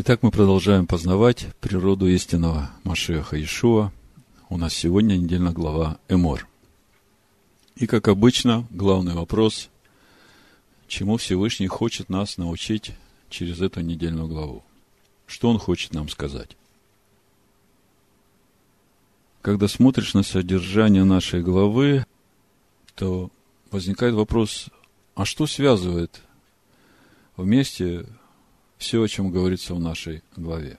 Итак, 0.00 0.22
мы 0.22 0.30
продолжаем 0.30 0.86
познавать 0.86 1.48
природу 1.60 2.06
истинного 2.06 2.70
Машеха 2.84 3.42
Ишуа. 3.42 3.90
У 4.48 4.56
нас 4.56 4.72
сегодня 4.72 5.16
недельная 5.16 5.50
глава 5.50 5.98
Эмор. 6.08 6.46
И, 7.74 7.88
как 7.88 8.06
обычно, 8.06 8.64
главный 8.70 9.14
вопрос, 9.14 9.70
чему 10.86 11.16
Всевышний 11.16 11.66
хочет 11.66 12.10
нас 12.10 12.36
научить 12.36 12.92
через 13.28 13.60
эту 13.60 13.80
недельную 13.80 14.28
главу. 14.28 14.62
Что 15.26 15.50
он 15.50 15.58
хочет 15.58 15.92
нам 15.94 16.08
сказать? 16.08 16.56
Когда 19.42 19.66
смотришь 19.66 20.14
на 20.14 20.22
содержание 20.22 21.02
нашей 21.02 21.42
главы, 21.42 22.06
то 22.94 23.32
возникает 23.72 24.14
вопрос, 24.14 24.68
а 25.16 25.24
что 25.24 25.48
связывает 25.48 26.22
вместе 27.36 28.06
все, 28.78 29.02
о 29.02 29.08
чем 29.08 29.30
говорится 29.30 29.74
в 29.74 29.80
нашей 29.80 30.22
главе. 30.36 30.78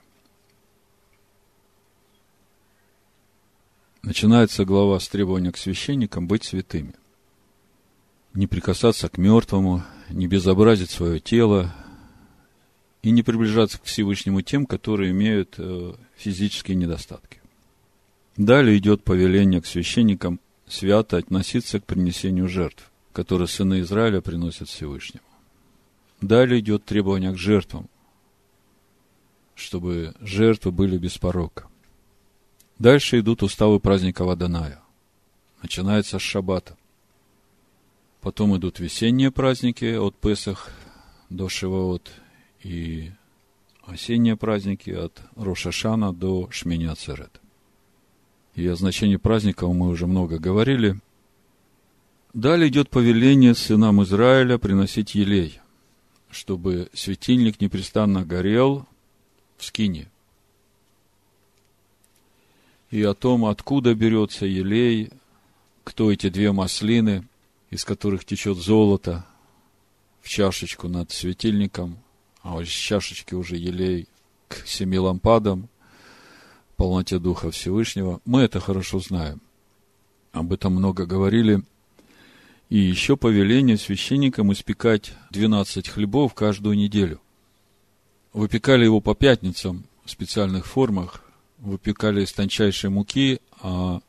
Начинается 4.02 4.64
глава 4.64 5.00
с 5.00 5.08
требования 5.10 5.52
к 5.52 5.58
священникам 5.58 6.28
быть 6.28 6.46
святыми. 6.46 6.96
Не 8.34 8.48
прикасаться 8.48 9.10
к 9.10 9.18
мертвому, 9.18 9.84
не 10.10 10.28
безобразить 10.28 10.90
свое 10.90 11.20
тело 11.20 11.76
и 13.04 13.12
не 13.12 13.24
приближаться 13.24 13.78
к 13.80 13.84
Всевышнему 13.84 14.42
тем, 14.42 14.66
которые 14.66 15.12
имеют 15.12 15.56
э, 15.58 15.94
физические 16.16 16.76
недостатки. 16.76 17.42
Далее 18.38 18.78
идет 18.78 19.04
повеление 19.04 19.62
к 19.62 19.66
священникам 19.66 20.40
свято 20.66 21.18
относиться 21.18 21.82
к 21.82 21.86
принесению 21.86 22.48
жертв, 22.48 22.90
которые 23.12 23.48
сыны 23.50 23.82
Израиля 23.82 24.22
приносят 24.22 24.70
Всевышнему. 24.70 25.29
Далее 26.22 26.60
идет 26.60 26.84
требование 26.84 27.32
к 27.32 27.38
жертвам, 27.38 27.90
чтобы 29.56 30.14
жертвы 30.20 30.72
были 30.72 30.98
без 30.98 31.18
порока. 31.18 31.68
Дальше 32.78 33.20
идут 33.20 33.42
уставы 33.42 33.80
праздника 33.80 34.26
Ваданая. 34.26 34.82
Начинается 35.62 36.20
с 36.20 36.22
Шаббата. 36.22 36.78
Потом 38.22 38.58
идут 38.58 38.80
весенние 38.80 39.32
праздники 39.32 39.96
от 39.96 40.16
Песах 40.16 40.70
до 41.30 41.48
Шиваот 41.48 42.12
и 42.64 43.12
осенние 43.86 44.36
праздники 44.36 44.90
от 44.90 45.22
Рошашана 45.36 46.14
до 46.14 46.50
Шмини 46.52 46.86
Ацерет. 46.86 47.40
И 48.56 48.68
о 48.68 48.76
значении 48.76 49.16
праздников 49.16 49.74
мы 49.74 49.88
уже 49.88 50.06
много 50.06 50.38
говорили. 50.38 51.00
Далее 52.34 52.68
идет 52.68 52.90
повеление 52.90 53.56
сынам 53.56 54.04
Израиля 54.04 54.58
приносить 54.58 55.16
елей– 55.16 55.62
чтобы 56.30 56.90
светильник 56.94 57.60
непрестанно 57.62 58.26
горел 58.26 58.86
в 59.58 59.66
скине. 59.66 60.10
И 62.92 63.04
о 63.04 63.14
том, 63.14 63.46
откуда 63.46 63.94
берется 63.94 64.46
елей, 64.46 65.12
кто 65.84 66.12
эти 66.12 66.30
две 66.30 66.52
маслины, 66.52 67.28
из 67.70 67.86
которых 67.86 68.26
течет 68.26 68.58
золото, 68.58 69.26
в 70.22 70.28
чашечку 70.28 70.88
над 70.88 71.12
светильником, 71.12 71.98
а 72.42 72.62
из 72.62 72.68
чашечки 72.68 73.34
уже 73.34 73.58
елей 73.58 74.08
к 74.48 74.68
семи 74.68 74.98
лампадам, 74.98 75.70
полноте 76.76 77.20
Духа 77.20 77.52
Всевышнего. 77.52 78.22
Мы 78.26 78.42
это 78.42 78.60
хорошо 78.60 79.00
знаем. 79.00 79.42
Об 80.32 80.54
этом 80.54 80.74
много 80.76 81.06
говорили– 81.06 81.64
и 82.70 82.78
еще 82.78 83.18
повеление 83.18 83.78
священникам 83.78 84.54
испекать 84.54 85.14
12 85.32 85.88
хлебов 85.88 86.34
каждую 86.36 86.78
неделю. 86.78 87.20
Выпекали 88.32 88.86
его 88.86 89.02
по 89.02 89.16
пятницам 89.16 89.86
в 90.06 90.12
специальных 90.12 90.68
формах, 90.68 91.24
выпекали 91.58 92.24
из 92.24 92.32
тончайшей 92.32 92.92
муки, 92.92 93.40
а 93.62 94.02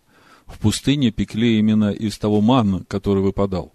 в 0.47 0.59
пустыне 0.59 1.11
пекли 1.11 1.59
именно 1.59 1.91
из 1.91 2.19
того 2.19 2.41
манна, 2.43 2.85
который 2.85 3.23
выпадал. 3.23 3.73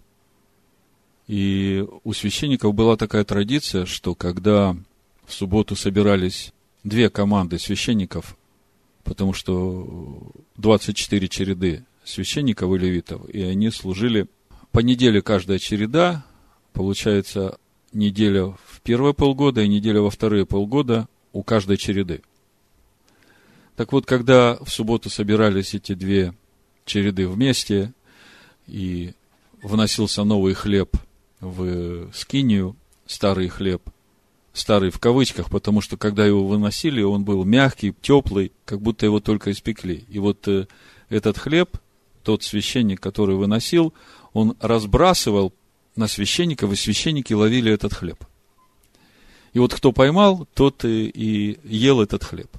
И 1.26 1.84
у 2.04 2.12
священников 2.12 2.72
была 2.72 2.96
такая 2.96 3.24
традиция, 3.24 3.86
что 3.86 4.14
когда 4.14 4.76
в 5.24 5.32
субботу 5.32 5.74
собирались 5.74 6.52
две 6.84 7.10
команды 7.10 7.58
священников, 7.58 8.38
потому 9.02 9.32
что 9.32 10.30
24 10.56 11.26
череды 11.26 11.84
священников 12.04 12.72
и 12.72 12.78
левитов, 12.78 13.28
и 13.28 13.42
они 13.42 13.70
служили 13.70 14.28
по 14.76 14.80
неделе 14.80 15.22
каждая 15.22 15.58
череда, 15.58 16.22
получается 16.74 17.58
неделя 17.94 18.54
в 18.66 18.82
первое 18.82 19.14
полгода 19.14 19.62
и 19.62 19.68
неделя 19.68 20.02
во 20.02 20.10
вторые 20.10 20.44
полгода 20.44 21.08
у 21.32 21.42
каждой 21.42 21.78
череды. 21.78 22.20
Так 23.74 23.94
вот, 23.94 24.04
когда 24.04 24.58
в 24.62 24.68
субботу 24.68 25.08
собирались 25.08 25.72
эти 25.72 25.94
две 25.94 26.34
череды 26.84 27.26
вместе, 27.26 27.94
и 28.66 29.14
вносился 29.62 30.24
новый 30.24 30.52
хлеб 30.52 30.94
в 31.40 32.12
скинию, 32.12 32.76
старый 33.06 33.48
хлеб, 33.48 33.80
старый 34.52 34.90
в 34.90 34.98
кавычках, 34.98 35.48
потому 35.48 35.80
что 35.80 35.96
когда 35.96 36.26
его 36.26 36.46
выносили, 36.46 37.00
он 37.00 37.24
был 37.24 37.44
мягкий, 37.44 37.94
теплый, 38.02 38.52
как 38.66 38.82
будто 38.82 39.06
его 39.06 39.20
только 39.20 39.52
испекли. 39.52 40.04
И 40.10 40.18
вот 40.18 40.46
э, 40.48 40.66
этот 41.08 41.38
хлеб, 41.38 41.78
тот 42.24 42.42
священник, 42.42 43.00
который 43.00 43.36
выносил, 43.36 43.94
он 44.36 44.54
разбрасывал 44.60 45.54
на 45.96 46.08
священников, 46.08 46.70
и 46.70 46.76
священники 46.76 47.32
ловили 47.32 47.72
этот 47.72 47.94
хлеб. 47.94 48.22
И 49.54 49.58
вот 49.58 49.72
кто 49.72 49.92
поймал, 49.92 50.46
тот 50.52 50.84
и, 50.84 51.08
и 51.08 51.58
ел 51.64 52.02
этот 52.02 52.22
хлеб. 52.22 52.50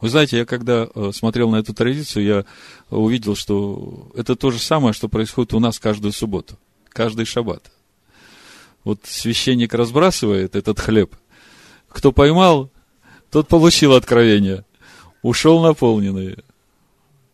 Вы 0.00 0.08
знаете, 0.08 0.38
я 0.38 0.44
когда 0.44 0.88
э, 0.92 1.10
смотрел 1.14 1.48
на 1.48 1.56
эту 1.56 1.74
традицию, 1.74 2.24
я 2.24 2.44
увидел, 2.90 3.36
что 3.36 4.10
это 4.16 4.34
то 4.34 4.50
же 4.50 4.58
самое, 4.58 4.92
что 4.92 5.08
происходит 5.08 5.54
у 5.54 5.60
нас 5.60 5.78
каждую 5.78 6.10
субботу, 6.10 6.58
каждый 6.88 7.24
шаббат. 7.24 7.70
Вот 8.82 9.02
священник 9.04 9.74
разбрасывает 9.74 10.56
этот 10.56 10.80
хлеб. 10.80 11.14
Кто 11.88 12.10
поймал, 12.10 12.68
тот 13.30 13.46
получил 13.46 13.92
откровение. 13.92 14.64
Ушел 15.22 15.62
наполненный. 15.62 16.38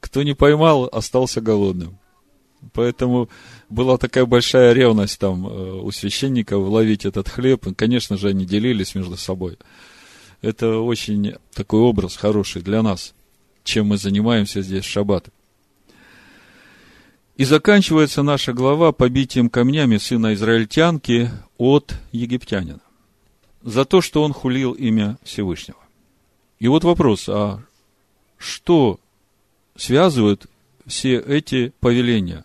Кто 0.01 0.23
не 0.25 0.35
поймал, 0.35 0.91
остался 0.93 1.41
голодным. 1.41 1.99
Поэтому 2.73 3.29
была 3.69 3.99
такая 3.99 4.27
большая 4.27 4.73
ревность 4.73 5.19
там 5.19 5.47
э, 5.47 5.73
у 5.81 5.91
священников 5.91 6.67
ловить 6.69 7.05
этот 7.05 7.29
хлеб. 7.29 7.67
И, 7.67 7.75
конечно 7.75 8.17
же, 8.17 8.29
они 8.29 8.45
делились 8.45 8.95
между 8.95 9.17
собой. 9.17 9.59
Это 10.43 10.79
очень 10.79 11.35
такой 11.55 11.81
образ 11.81 12.17
хороший 12.17 12.63
для 12.63 12.83
нас, 12.83 13.15
чем 13.65 13.87
мы 13.89 13.99
занимаемся 13.99 14.63
здесь 14.63 14.85
в 14.85 14.89
шаббат. 14.89 15.29
И 17.37 17.45
заканчивается 17.45 18.23
наша 18.23 18.53
глава 18.53 18.91
побитием 18.93 19.49
камнями 19.49 19.97
сына 19.99 20.35
израильтянки 20.35 21.31
от 21.57 21.95
египтянина 22.11 22.81
за 23.63 23.85
то, 23.85 24.01
что 24.01 24.23
он 24.23 24.33
хулил 24.33 24.73
имя 24.73 25.19
Всевышнего. 25.23 25.79
И 26.59 26.69
вот 26.69 26.85
вопрос, 26.85 27.29
а 27.29 27.63
что 28.37 28.99
связывают 29.77 30.47
все 30.87 31.19
эти 31.19 31.73
повеления? 31.81 32.45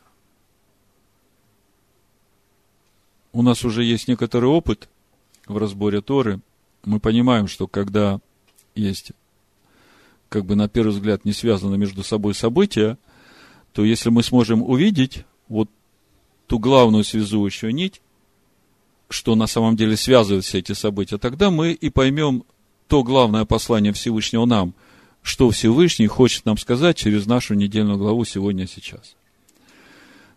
У 3.34 3.42
нас 3.42 3.66
уже 3.66 3.84
есть 3.84 4.08
некоторый 4.08 4.46
опыт 4.46 4.88
в 5.48 5.58
разборе 5.58 6.02
Торы. 6.02 6.40
Мы 6.86 7.00
понимаем, 7.00 7.48
что 7.48 7.68
когда 7.68 8.20
есть, 8.76 9.12
как 10.30 10.46
бы 10.46 10.56
на 10.56 10.70
первый 10.70 10.92
взгляд, 10.92 11.26
не 11.26 11.34
связаны 11.34 11.78
между 11.78 12.04
собой 12.04 12.36
события, 12.36 12.98
то 13.74 13.84
если 13.84 14.10
мы 14.10 14.24
сможем 14.24 14.62
увидеть 14.62 15.26
вот 15.48 15.70
ту 16.48 16.60
главную 16.60 17.04
связующую 17.04 17.74
нить, 17.74 18.02
что 19.10 19.36
на 19.36 19.48
самом 19.48 19.76
деле 19.76 19.98
связывает 19.98 20.46
все 20.46 20.60
эти 20.60 20.74
события, 20.74 21.18
тогда 21.18 21.50
мы 21.50 21.72
и 21.72 21.90
поймем 21.90 22.44
то 22.88 23.04
главное 23.04 23.46
послание 23.46 23.94
Всевышнего 23.94 24.46
нам, 24.46 24.76
что 25.24 25.50
Всевышний 25.50 26.08
хочет 26.08 26.46
нам 26.46 26.58
сказать 26.58 26.98
через 26.98 27.26
нашу 27.26 27.56
недельную 27.56 27.98
главу 27.98 28.26
сегодня 28.26 28.68
сейчас. 28.68 29.16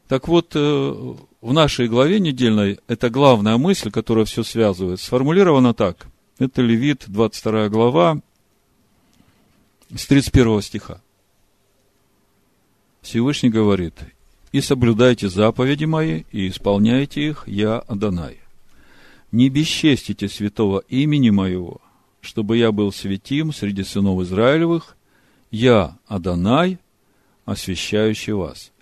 Так 0.09 0.29
вот, 0.29 0.53
э, 0.55 1.15
в 1.47 1.53
нашей 1.53 1.87
главе 1.87 2.19
недельной 2.19 2.81
эта 2.89 3.09
главная 3.09 3.57
мысль, 3.57 3.93
которая 3.93 4.25
все 4.25 4.43
связывает, 4.43 5.01
сформулирована 5.01 5.75
так. 5.75 6.09
Это 6.41 6.61
Левит, 6.61 7.05
22 7.07 7.69
глава, 7.69 8.21
с 9.95 10.07
31 10.07 10.61
стиха. 10.63 11.01
Всевышний 13.01 13.51
говорит, 13.51 13.95
«И 14.51 14.61
соблюдайте 14.61 15.29
заповеди 15.29 15.85
мои, 15.85 16.25
и 16.33 16.49
исполняйте 16.49 17.29
их, 17.29 17.45
я 17.47 17.79
Адонай. 17.79 18.41
Не 19.31 19.49
бесчестите 19.49 20.29
святого 20.29 20.83
имени 20.89 21.31
моего, 21.31 21.81
чтобы 22.23 22.57
я 22.57 22.73
был 22.73 22.91
святим 22.91 23.53
среди 23.53 23.85
сынов 23.85 24.21
Израилевых, 24.23 24.97
я 25.53 25.97
Адонай, 26.09 26.81
освящающий 27.45 28.33
вас» 28.33 28.73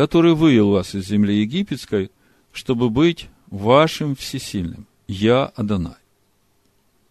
который 0.00 0.32
вывел 0.32 0.70
вас 0.70 0.94
из 0.94 1.08
земли 1.08 1.42
египетской, 1.42 2.10
чтобы 2.52 2.88
быть 2.88 3.28
вашим 3.48 4.16
всесильным. 4.16 4.86
Я 5.06 5.44
Адонай. 5.44 6.00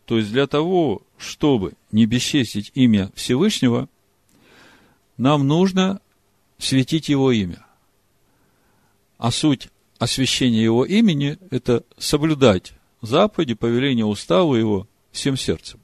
То 0.05 0.17
есть 0.17 0.31
для 0.31 0.47
того, 0.47 1.03
чтобы 1.15 1.73
не 1.91 2.07
бесчестить 2.07 2.71
имя 2.73 3.11
Всевышнего, 3.13 3.87
нам 5.17 5.47
нужно 5.47 6.01
светить 6.57 7.09
Его 7.09 7.31
имя. 7.31 7.63
А 9.19 9.29
суть 9.29 9.67
освящения 9.99 10.63
Его 10.63 10.83
имени– 10.83 11.37
это 11.51 11.83
соблюдать 11.99 12.73
заповеди, 13.01 13.53
повеления, 13.53 14.05
уставу 14.05 14.55
Его 14.55 14.87
всем 15.11 15.37
сердцем. 15.37 15.79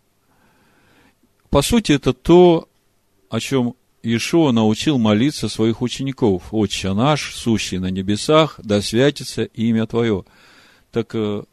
По 1.52 1.62
сути, 1.62 1.92
это 1.92 2.14
то, 2.14 2.68
о 3.30 3.40
чем 3.40 3.76
Иешуа 4.06 4.52
научил 4.52 4.98
молиться 4.98 5.50
своих 5.50 5.82
учеников. 5.82 6.44
«Отче 6.52 6.94
наш, 6.94 7.34
сущий 7.36 7.80
на 7.80 7.90
небесах, 7.90 8.60
да 8.64 8.82
святится 8.82 9.44
имя 9.44 9.88
Твое». 9.88 10.26
Так 10.92 11.16
э, 11.16 11.44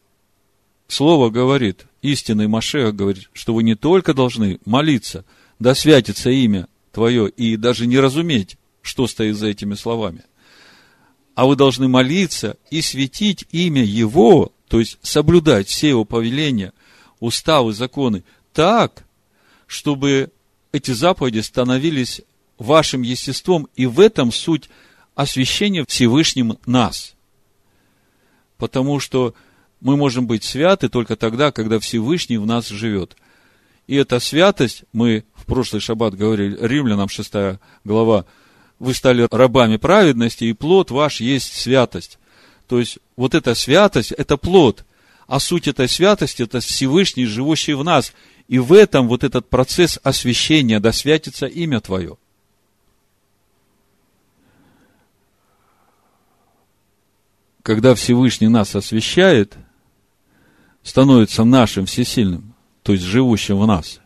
Слово 0.92 1.30
говорит, 1.30 1.86
истинный 2.02 2.48
Машех 2.48 2.94
говорит, 2.94 3.30
что 3.32 3.54
вы 3.54 3.62
не 3.62 3.74
только 3.74 4.12
должны 4.12 4.60
молиться, 4.66 5.24
да 5.58 5.74
святится 5.74 6.28
имя 6.28 6.68
Твое, 6.92 7.30
и 7.30 7.56
даже 7.56 7.86
не 7.86 7.98
разуметь, 7.98 8.58
что 8.82 9.06
стоит 9.06 9.36
за 9.38 9.46
этими 9.46 9.72
словами, 9.72 10.22
а 11.34 11.46
вы 11.46 11.56
должны 11.56 11.88
молиться 11.88 12.58
и 12.70 12.82
светить 12.82 13.46
имя 13.52 13.82
Его, 13.82 14.52
то 14.68 14.80
есть 14.80 14.98
соблюдать 15.00 15.68
все 15.68 15.88
Его 15.88 16.04
повеления, 16.04 16.74
уставы, 17.20 17.72
законы, 17.72 18.22
так, 18.52 19.06
чтобы 19.66 20.30
эти 20.72 20.90
заповеди 20.90 21.38
становились 21.38 22.20
вашим 22.58 23.02
естеством, 23.02 23.68
и 23.74 23.86
в 23.86 24.00
этом 24.00 24.32
суть 24.32 24.68
освящения 25.14 25.84
Всевышним 25.86 26.58
нас. 26.66 27.14
Потому 28.56 29.00
что 29.00 29.34
мы 29.80 29.96
можем 29.96 30.26
быть 30.26 30.44
святы 30.44 30.88
только 30.88 31.16
тогда, 31.16 31.50
когда 31.50 31.78
Всевышний 31.80 32.38
в 32.38 32.46
нас 32.46 32.68
живет. 32.68 33.16
И 33.86 33.96
эта 33.96 34.20
святость, 34.20 34.84
мы 34.92 35.24
в 35.34 35.44
прошлый 35.44 35.80
шаббат 35.80 36.14
говорили, 36.14 36.56
Римлянам 36.60 37.08
6 37.08 37.58
глава, 37.84 38.24
вы 38.78 38.94
стали 38.94 39.26
рабами 39.30 39.76
праведности, 39.76 40.44
и 40.44 40.52
плод 40.52 40.90
ваш 40.90 41.20
есть 41.20 41.54
святость. 41.54 42.18
То 42.68 42.78
есть, 42.78 42.98
вот 43.16 43.34
эта 43.34 43.54
святость– 43.54 44.12
это 44.16 44.36
плод. 44.36 44.84
А 45.26 45.40
суть 45.40 45.68
этой 45.68 45.88
святости– 45.88 46.42
это 46.44 46.60
Всевышний, 46.60 47.26
живущий 47.26 47.74
в 47.74 47.84
нас. 47.84 48.12
И 48.48 48.58
в 48.58 48.72
этом 48.72 49.08
вот 49.08 49.24
этот 49.24 49.48
процесс 49.48 49.98
освящения, 50.02 50.80
да 50.80 50.92
святится 50.92 51.46
имя 51.46 51.80
Твое. 51.80 52.16
Когда 57.62 57.94
Всевышний 57.94 58.48
нас 58.48 58.74
освящает, 58.74 59.56
становится 60.82 61.44
нашим 61.44 61.86
всесильным, 61.86 62.54
то 62.82 62.92
есть 62.92 63.04
живущим 63.04 63.58
в 63.58 63.66
нас, 63.66 64.00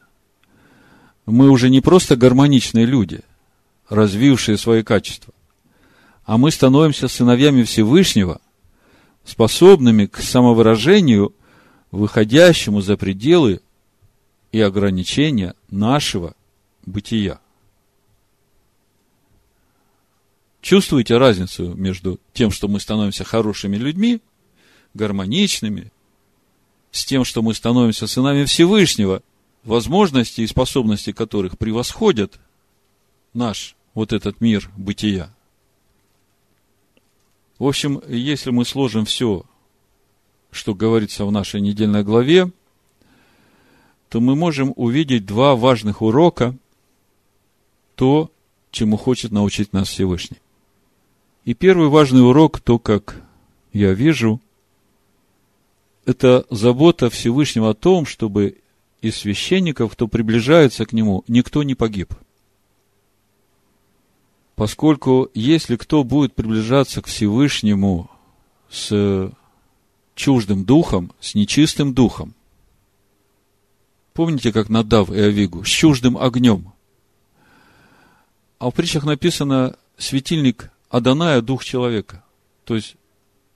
мы 1.24 1.50
уже 1.50 1.70
не 1.70 1.80
просто 1.80 2.16
гармоничные 2.16 2.84
люди, 2.84 3.20
развившие 3.88 4.58
свои 4.58 4.82
качества, 4.82 5.32
а 6.24 6.36
мы 6.36 6.50
становимся 6.50 7.08
сыновьями 7.08 7.62
Всевышнего, 7.62 8.40
способными 9.24 10.04
к 10.04 10.18
самовыражению, 10.18 11.34
выходящему 11.90 12.82
за 12.82 12.98
пределы 12.98 13.62
и 14.52 14.60
ограничения 14.60 15.54
нашего 15.70 16.34
бытия. 16.84 17.40
Чувствуете 20.66 21.16
разницу 21.16 21.74
между 21.76 22.18
тем, 22.32 22.50
что 22.50 22.66
мы 22.66 22.80
становимся 22.80 23.22
хорошими 23.22 23.76
людьми, 23.76 24.20
гармоничными, 24.94 25.92
с 26.90 27.04
тем, 27.04 27.24
что 27.24 27.40
мы 27.40 27.54
становимся 27.54 28.08
сынами 28.08 28.44
Всевышнего, 28.46 29.22
возможности 29.62 30.40
и 30.40 30.46
способности 30.48 31.12
которых 31.12 31.56
превосходят 31.56 32.40
наш 33.32 33.76
вот 33.94 34.12
этот 34.12 34.40
мир 34.40 34.68
бытия. 34.76 35.32
В 37.60 37.68
общем, 37.68 38.02
если 38.08 38.50
мы 38.50 38.64
сложим 38.64 39.04
все, 39.04 39.44
что 40.50 40.74
говорится 40.74 41.26
в 41.26 41.30
нашей 41.30 41.60
недельной 41.60 42.02
главе, 42.02 42.50
то 44.08 44.20
мы 44.20 44.34
можем 44.34 44.72
увидеть 44.74 45.26
два 45.26 45.54
важных 45.54 46.02
урока, 46.02 46.56
то, 47.94 48.32
чему 48.72 48.96
хочет 48.96 49.30
научить 49.30 49.72
нас 49.72 49.90
Всевышний. 49.90 50.38
И 51.46 51.54
первый 51.54 51.88
важный 51.88 52.28
урок, 52.28 52.58
то, 52.58 52.80
как 52.80 53.22
я 53.72 53.92
вижу, 53.94 54.40
это 56.04 56.44
забота 56.50 57.08
Всевышнего 57.08 57.70
о 57.70 57.74
том, 57.74 58.04
чтобы 58.04 58.58
из 59.00 59.16
священников, 59.18 59.92
кто 59.92 60.08
приближается 60.08 60.84
к 60.84 60.92
нему, 60.92 61.22
никто 61.28 61.62
не 61.62 61.76
погиб. 61.76 62.12
Поскольку 64.56 65.30
если 65.34 65.76
кто 65.76 66.02
будет 66.02 66.34
приближаться 66.34 67.00
к 67.00 67.06
Всевышнему 67.06 68.10
с 68.68 69.30
чуждым 70.16 70.64
духом, 70.64 71.12
с 71.20 71.36
нечистым 71.36 71.94
духом, 71.94 72.34
помните, 74.14 74.52
как 74.52 74.68
Надав 74.68 75.12
и 75.12 75.20
Авигу, 75.20 75.62
с 75.62 75.68
чуждым 75.68 76.18
огнем, 76.18 76.72
а 78.58 78.68
в 78.68 78.74
притчах 78.74 79.04
написано 79.04 79.76
светильник 79.96 80.72
Аданая– 80.88 81.40
дух 81.42 81.64
человека. 81.64 82.24
То 82.64 82.74
есть, 82.74 82.96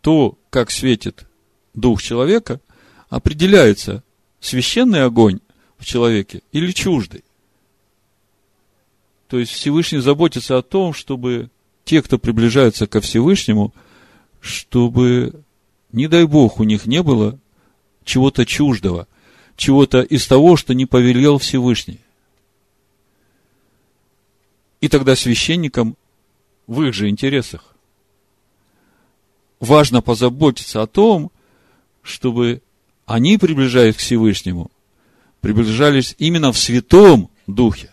то, 0.01 0.39
как 0.51 0.71
светит 0.71 1.27
дух 1.75 2.03
человека, 2.03 2.61
определяется 3.09 4.03
священный 4.41 5.05
огонь 5.05 5.41
в 5.79 5.85
человеке 5.85 6.43
или 6.53 6.73
чуждый. 6.73 7.25
То 9.29 9.39
есть 9.39 9.53
Всевышний 9.53 9.99
заботится 9.99 10.59
о 10.59 10.63
том, 10.63 10.93
чтобы 10.93 11.51
те, 11.85 12.03
кто 12.03 12.19
приближается 12.19 12.87
ко 12.87 13.01
Всевышнему, 13.01 13.73
чтобы, 14.41 15.43
не 15.93 16.09
дай 16.09 16.25
Бог, 16.25 16.59
у 16.59 16.65
них 16.65 16.87
не 16.87 17.03
было 17.03 17.39
чего-то 18.05 18.45
чуждого, 18.45 19.07
чего-то 19.57 20.01
из 20.01 20.27
того, 20.27 20.57
что 20.57 20.75
не 20.75 20.87
повелел 20.87 21.39
Всевышний. 21.39 22.01
И 24.81 24.89
тогда 24.89 25.15
священникам 25.15 25.97
в 26.71 26.85
их 26.85 26.95
же 26.95 27.09
интересах. 27.09 27.75
Важно 29.59 30.03
позаботиться 30.03 30.81
о 30.81 30.87
том, 30.87 31.33
чтобы 32.01 32.63
они, 33.07 33.39
приближаясь 33.39 33.97
к 33.97 33.99
Всевышнему, 33.99 34.71
приближались 35.41 36.15
именно 36.19 36.53
в 36.53 36.59
Святом 36.59 37.29
Духе. 37.49 37.91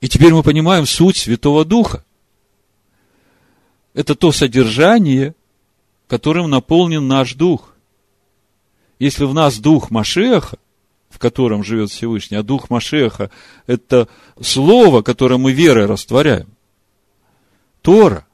И 0.00 0.08
теперь 0.08 0.34
мы 0.34 0.42
понимаем 0.42 0.86
суть 0.86 1.18
Святого 1.18 1.64
Духа. 1.64 2.04
Это 3.94 4.16
то 4.16 4.32
содержание, 4.32 5.36
которым 6.08 6.50
наполнен 6.50 7.06
наш 7.06 7.34
Дух. 7.34 7.76
Если 8.98 9.24
в 9.24 9.34
нас 9.34 9.60
Дух 9.60 9.92
Машеха, 9.92 10.58
в 11.12 11.18
котором 11.18 11.62
живет 11.62 11.90
Всевышний, 11.90 12.36
а 12.36 12.42
дух 12.42 12.70
Машеха– 12.70 13.30
это 13.66 14.08
слово, 14.40 15.02
которое 15.02 15.36
мы 15.36 15.52
верой 15.52 15.86
растворяем. 15.86 16.48
Тора. 17.82 18.26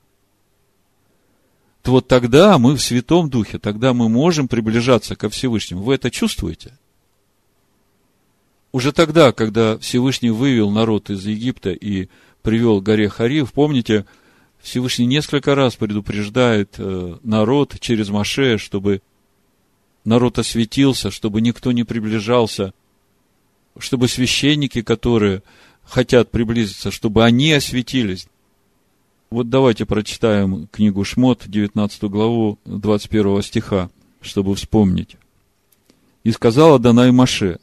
То 1.83 1.93
вот 1.93 2.09
тогда 2.09 2.59
мы 2.59 2.75
в 2.75 2.83
Святом 2.83 3.31
Духе, 3.31 3.59
тогда 3.59 3.95
мы 3.95 4.09
можем 4.09 4.47
приближаться 4.47 5.17
ко 5.17 5.29
Всевышнему. 5.29 5.83
Вы 5.83 5.95
это 5.95 6.11
чувствуете? 6.11 6.79
Уже 8.73 8.93
тогда, 8.93 9.33
когда 9.33 9.79
Всевышний 9.79 10.31
вывел 10.31 10.71
народ 10.71 11.11
из 11.11 11.25
Египта 11.25 11.71
и 11.71 12.09
привел 12.43 12.81
к 12.81 12.85
горе 12.85 13.09
Харив, 13.09 13.53
помните, 13.53 14.05
Всевышний 14.61 15.07
несколько 15.07 15.55
раз 15.55 15.77
предупреждает 15.77 16.75
э, 16.79 17.17
народ 17.23 17.77
через 17.81 18.11
Маше, 18.11 18.59
чтобы 18.59 19.01
народ 20.05 20.39
осветился, 20.39 21.11
чтобы 21.11 21.41
никто 21.41 21.73
не 21.73 21.85
приближался, 21.85 22.73
чтобы 23.79 24.09
священники, 24.09 24.83
которые 24.83 25.43
хотят 25.85 26.31
приблизиться, 26.31 26.91
чтобы 26.91 27.25
они 27.25 27.53
осветились. 27.53 28.29
Вот 29.31 29.51
давайте 29.51 29.85
прочитаем 29.85 30.69
книгу 30.69 31.05
Шмот, 31.05 31.45
19 31.47 32.05
главу, 32.05 32.59
21 32.65 33.43
стиха, 33.43 33.91
чтобы 34.21 34.55
вспомнить. 34.55 35.17
«И 36.25 36.33
сказала 36.33 36.79
Данай 36.79 37.11
Маше, 37.11 37.59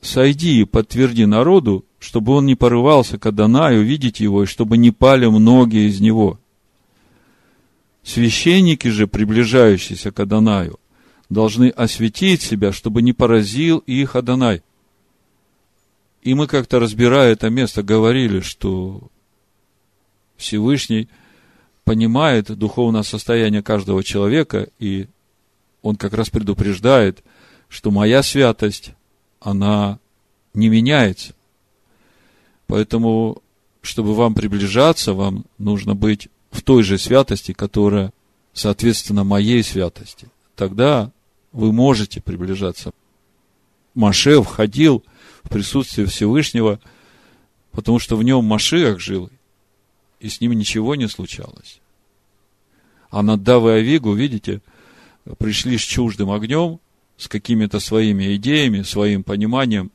сойди 0.00 0.60
и 0.60 0.64
подтверди 0.64 1.26
народу, 1.26 1.84
чтобы 1.98 2.32
он 2.34 2.46
не 2.46 2.56
порывался 2.56 3.18
к 3.18 3.26
Адонаю 3.26 3.84
видеть 3.84 4.20
его, 4.20 4.42
и 4.42 4.46
чтобы 4.46 4.76
не 4.76 4.90
пали 4.90 5.26
многие 5.26 5.88
из 5.88 6.00
него. 6.00 6.38
Священники 8.02 8.88
же, 8.88 9.06
приближающиеся 9.06 10.10
к 10.10 10.18
Адонаю, 10.18 10.80
должны 11.32 11.68
осветить 11.68 12.42
себя, 12.42 12.72
чтобы 12.72 13.02
не 13.02 13.12
поразил 13.12 13.78
их 13.78 14.16
Адонай. 14.16 14.62
И 16.22 16.34
мы 16.34 16.46
как-то, 16.46 16.78
разбирая 16.78 17.32
это 17.32 17.50
место, 17.50 17.82
говорили, 17.82 18.40
что 18.40 19.08
Всевышний 20.36 21.08
понимает 21.84 22.46
духовное 22.56 23.02
состояние 23.02 23.62
каждого 23.62 24.04
человека 24.04 24.68
и 24.78 25.08
он 25.82 25.96
как 25.96 26.14
раз 26.14 26.30
предупреждает, 26.30 27.24
что 27.68 27.90
моя 27.90 28.22
святость, 28.22 28.92
она 29.40 29.98
не 30.54 30.68
меняется. 30.68 31.34
Поэтому, 32.68 33.42
чтобы 33.80 34.14
вам 34.14 34.34
приближаться, 34.34 35.12
вам 35.12 35.44
нужно 35.58 35.96
быть 35.96 36.28
в 36.52 36.62
той 36.62 36.84
же 36.84 36.98
святости, 36.98 37.52
которая 37.52 38.12
соответственно 38.52 39.24
моей 39.24 39.64
святости. 39.64 40.28
Тогда 40.54 41.10
вы 41.52 41.72
можете 41.72 42.20
приближаться. 42.20 42.92
Маше 43.94 44.40
входил 44.42 45.04
в 45.42 45.50
присутствие 45.50 46.06
Всевышнего, 46.06 46.80
потому 47.72 47.98
что 47.98 48.16
в 48.16 48.22
нем 48.22 48.44
Машиах 48.44 49.00
жил, 49.00 49.30
и 50.20 50.28
с 50.28 50.40
ним 50.40 50.52
ничего 50.52 50.94
не 50.94 51.08
случалось. 51.08 51.80
А 53.10 53.22
Наддав 53.22 53.64
и 53.64 53.70
Авигу, 53.70 54.14
видите, 54.14 54.62
пришли 55.38 55.76
с 55.76 55.82
чуждым 55.82 56.30
огнем, 56.30 56.80
с 57.16 57.28
какими-то 57.28 57.78
своими 57.80 58.34
идеями, 58.36 58.82
своим 58.82 59.22
пониманием, 59.22 59.92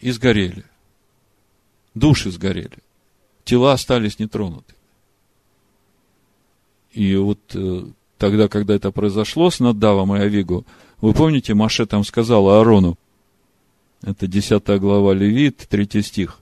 и 0.00 0.10
сгорели. 0.10 0.64
Души 1.94 2.30
сгорели. 2.30 2.78
Тела 3.44 3.72
остались 3.72 4.18
нетронуты. 4.18 4.74
И 6.92 7.16
вот 7.16 7.40
э, 7.54 7.86
тогда, 8.22 8.46
когда 8.46 8.76
это 8.76 8.92
произошло 8.92 9.50
с 9.50 9.58
Наддавом 9.58 10.14
и 10.14 10.20
Авигу, 10.20 10.64
вы 11.00 11.12
помните, 11.12 11.54
Маше 11.54 11.86
там 11.86 12.04
сказал 12.04 12.48
Аарону, 12.50 12.96
это 14.00 14.28
10 14.28 14.64
глава 14.78 15.12
Левит, 15.12 15.66
3 15.68 16.02
стих. 16.02 16.38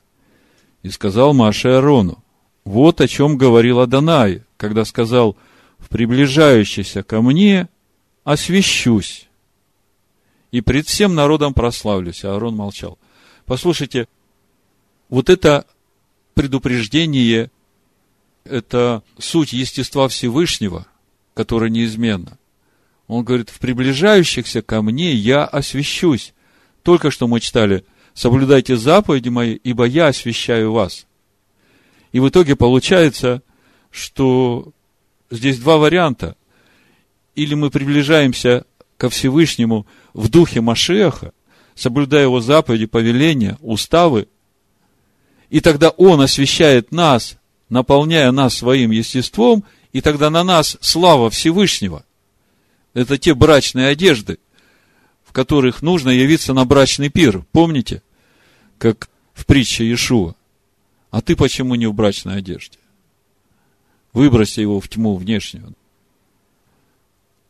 И 0.83 0.91
сказал 0.91 1.33
Маше 1.33 1.69
Аарону, 1.69 2.23
вот 2.65 3.01
о 3.01 3.09
чем 3.09 3.39
говорил 3.39 3.81
Адонай, 3.81 4.43
когда 4.59 4.85
сказал, 4.85 5.39
в 5.79 5.89
приближающийся 5.89 7.03
ко 7.03 7.23
мне 7.23 7.67
освящусь, 8.25 9.31
и 10.51 10.61
пред 10.61 10.87
всем 10.87 11.15
народом 11.15 11.55
прославлюсь. 11.55 12.25
Аарон 12.25 12.57
молчал. 12.57 12.99
Послушайте, 13.47 14.07
вот 15.09 15.31
это 15.31 15.65
предупреждение, 16.35 17.51
это 18.45 19.03
суть 19.19 19.55
естества 19.55 20.09
Всевышнего, 20.09 20.87
которое 21.35 21.71
неизменно. 21.71 22.39
Он 23.07 23.25
говорит, 23.25 23.51
в 23.51 23.59
приближающихся 23.59 24.63
ко 24.63 24.83
мне 24.83 25.13
я 25.13 25.45
освящусь. 25.45 26.33
Только 26.83 27.11
что 27.11 27.27
мы 27.27 27.41
читали, 27.41 27.85
соблюдайте 28.15 28.77
заповеди 28.77 29.29
мои, 29.29 29.55
ибо 29.55 29.85
я 29.85 30.09
освящаю 30.09 30.73
вас. 30.73 31.07
И 32.13 32.21
в 32.21 32.29
итоге 32.29 32.57
получается, 32.57 33.43
что 33.91 34.73
здесь 35.31 35.59
два 35.59 35.79
варианта. 35.79 36.37
Или 37.35 37.55
мы 37.55 37.71
приближаемся 37.71 38.65
ко 38.97 39.09
Всевышнему 39.09 39.87
в 40.13 40.29
духе 40.29 40.61
Машеха, 40.61 41.33
соблюдая 41.75 42.25
его 42.25 42.41
заповеди, 42.41 42.87
повеления, 42.87 43.57
уставы, 43.61 44.29
и 45.49 45.61
тогда 45.61 45.91
Он 45.91 46.21
освящает 46.21 46.93
нас, 46.93 47.37
наполняя 47.69 48.31
нас 48.31 48.57
своим 48.57 48.93
естеством, 48.93 49.65
и 49.93 50.01
тогда 50.01 50.31
на 50.31 50.45
нас 50.45 50.77
слава 50.81 51.31
Всевышнего. 51.31 52.05
Это 52.95 53.19
те 53.19 53.35
брачные 53.35 53.89
одежды, 53.89 54.39
в 55.25 55.33
которых 55.33 55.83
нужно 55.83 56.11
явиться 56.11 56.55
на 56.55 56.65
брачный 56.65 57.09
пир. 57.09 57.45
Помните, 57.53 58.03
как 58.79 59.09
в 59.33 59.47
притче 59.47 59.85
Иешуа? 59.85 60.35
А 61.11 61.21
ты 61.21 61.37
почему 61.37 61.75
не 61.75 61.87
в 61.87 61.95
брачной 61.95 62.37
одежде? 62.37 62.79
Выброси 64.13 64.61
его 64.61 64.81
в 64.81 64.89
тьму 64.89 65.17
внешнюю. 65.17 65.75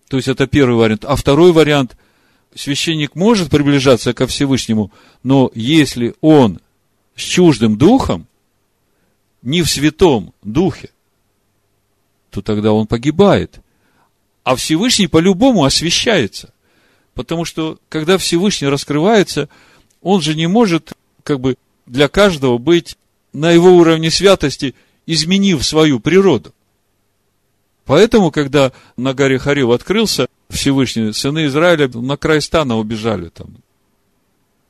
То 0.09 0.17
есть 0.17 0.29
это 0.29 0.47
первый 0.47 0.77
вариант. 0.77 1.05
А 1.05 1.17
второй 1.17 1.53
вариант, 1.53 1.97
священник 2.55 3.15
может 3.15 3.51
приближаться 3.51 4.13
ко 4.13 4.27
Всевышнему, 4.27 4.91
но 5.23 5.51
если 5.55 6.15
он 6.21 6.61
с 7.15 7.23
чуждым 7.23 7.79
духом, 7.79 8.27
не 9.43 9.63
в 9.63 9.71
святом 9.71 10.35
духе, 10.43 10.91
то 12.31 12.43
тогда 12.43 12.73
он 12.73 12.87
погибает. 12.87 13.61
А 14.45 14.57
Всевышний 14.57 15.07
по-любому 15.07 15.65
освещается. 15.65 16.53
Потому 17.15 17.45
что, 17.45 17.79
когда 17.89 18.19
Всевышний 18.19 18.69
раскрывается, 18.69 19.49
он 20.01 20.23
же 20.23 20.35
не 20.35 20.47
может, 20.47 20.93
как 21.23 21.41
бы, 21.41 21.57
для 21.87 22.09
каждого 22.09 22.59
быть 22.59 22.97
на 23.33 23.51
его 23.51 23.71
уровне 23.77 24.11
святости, 24.11 24.75
изменив 25.07 25.65
свою 25.65 26.01
природу. 26.01 26.55
Поэтому, 27.85 28.31
когда 28.31 28.73
на 28.97 29.15
горе 29.15 29.39
Харив 29.39 29.71
открылся 29.71 30.29
Всевышний, 30.49 31.13
сыны 31.13 31.47
Израиля 31.47 31.89
на 31.89 32.17
край 32.17 32.41
стана 32.41 32.79
убежали 32.79 33.29
там. 33.29 33.57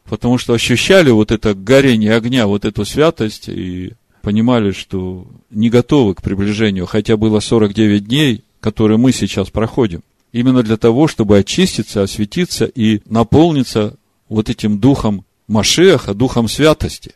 Потому 0.05 0.38
что 0.38 0.55
ощущали 0.55 1.11
вот 1.11 1.31
это 1.31 1.55
горение 1.55 2.14
огня, 2.14 2.47
вот 2.47 2.64
эту 2.64 2.85
святость, 2.85 3.49
и 3.49 3.93
понимали, 4.21 4.73
что 4.73 5.27
не 5.50 5.71
готовы 5.71 6.15
к 6.15 6.23
приближению, 6.23 6.87
хотя 6.87 7.17
было 7.17 7.41
49 7.41 8.07
дней, 8.07 8.45
которые 8.61 8.99
мы 8.99 9.12
сейчас 9.12 9.50
проходим. 9.50 10.03
Именно 10.33 10.62
для 10.62 10.77
того, 10.77 11.09
чтобы 11.09 11.39
очиститься, 11.39 12.03
осветиться 12.03 12.65
и 12.65 13.00
наполниться 13.07 13.97
вот 14.29 14.49
этим 14.49 14.79
духом 14.79 15.25
Машеха, 15.49 16.15
духом 16.15 16.49
святости. 16.49 17.15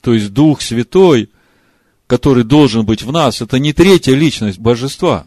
То 0.00 0.14
есть 0.14 0.32
Дух 0.32 0.62
Святой, 0.62 1.28
который 2.06 2.44
должен 2.44 2.86
быть 2.86 3.02
в 3.02 3.12
нас, 3.12 3.42
это 3.42 3.58
не 3.58 3.74
третья 3.74 4.14
личность 4.14 4.58
божества. 4.58 5.26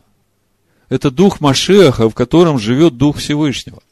Это 0.89 1.11
Дух 1.11 1.39
Машеха, 1.39 2.09
в 2.09 2.15
котором 2.15 2.57
живет 2.57 2.97
Дух 2.97 3.17
Всевышнего. 3.17 3.83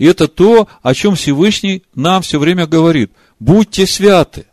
И 0.00 0.06
это 0.06 0.28
то, 0.28 0.66
о 0.80 0.94
чем 0.94 1.14
Всевышний 1.14 1.82
нам 1.94 2.22
все 2.22 2.38
время 2.38 2.66
говорит. 2.66 3.12
Будьте 3.38 3.86
святы. 3.86 4.46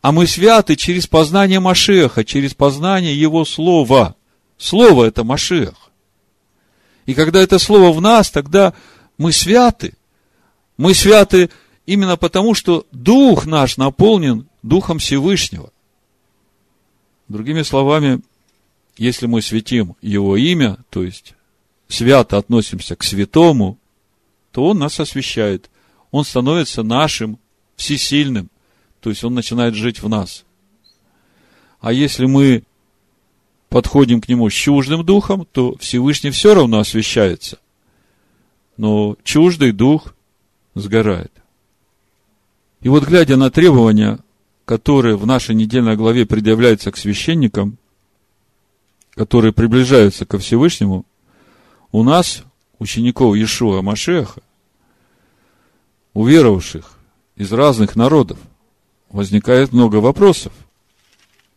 А 0.00 0.12
мы 0.12 0.26
святы 0.26 0.76
через 0.76 1.06
познание 1.06 1.60
Машеха, 1.60 2.24
через 2.24 2.54
познание 2.54 3.14
Его 3.14 3.44
Слова. 3.44 4.16
Слово– 4.56 5.04
это 5.08 5.24
Машех. 5.24 5.74
И 7.04 7.12
когда 7.12 7.42
это 7.42 7.58
Слово 7.58 7.92
в 7.92 8.00
нас, 8.00 8.30
тогда 8.30 8.72
мы 9.18 9.30
святы. 9.30 9.92
Мы 10.78 10.94
святы 10.94 11.50
именно 11.84 12.16
потому, 12.16 12.54
что 12.54 12.86
Дух 12.92 13.44
наш 13.44 13.76
наполнен 13.76 14.48
Духом 14.62 15.00
Всевышнего. 15.00 15.70
Другими 17.28 17.60
словами, 17.60 18.22
если 18.96 19.26
мы 19.26 19.42
светим 19.42 19.96
Его 20.00 20.38
имя, 20.38 20.78
то 20.88 21.04
есть 21.04 21.34
свято 21.88 22.38
относимся 22.38 22.96
к 22.96 23.02
святому, 23.02 23.76
то 24.52 24.66
Он 24.66 24.78
нас 24.78 24.98
освящает. 25.00 25.70
Он 26.10 26.24
становится 26.24 26.82
нашим 26.82 27.38
всесильным. 27.76 28.50
То 29.00 29.10
есть 29.10 29.24
Он 29.24 29.34
начинает 29.34 29.74
жить 29.74 30.02
в 30.02 30.08
нас. 30.08 30.44
А 31.80 31.92
если 31.92 32.26
мы 32.26 32.64
подходим 33.68 34.20
к 34.20 34.28
Нему 34.28 34.48
с 34.50 34.52
чуждым 34.52 35.04
духом, 35.04 35.46
то 35.50 35.76
Всевышний 35.78 36.30
все 36.30 36.54
равно 36.54 36.78
освящается. 36.78 37.58
Но 38.76 39.16
чуждый 39.22 39.72
дух 39.72 40.14
сгорает. 40.74 41.32
И 42.80 42.88
вот 42.88 43.04
глядя 43.04 43.36
на 43.36 43.50
требования, 43.50 44.20
которые 44.64 45.16
в 45.16 45.26
нашей 45.26 45.54
недельной 45.54 45.96
главе 45.96 46.26
предъявляются 46.26 46.92
к 46.92 46.96
священникам, 46.96 47.78
которые 49.14 49.52
приближаются 49.52 50.26
ко 50.26 50.38
Всевышнему, 50.38 51.04
у 51.90 52.02
нас 52.02 52.44
учеников 52.78 53.34
Иешуа 53.34 53.82
Машеха, 53.82 54.40
уверовавших 56.14 56.98
из 57.36 57.52
разных 57.52 57.96
народов, 57.96 58.38
возникает 59.10 59.72
много 59.72 59.96
вопросов. 59.96 60.52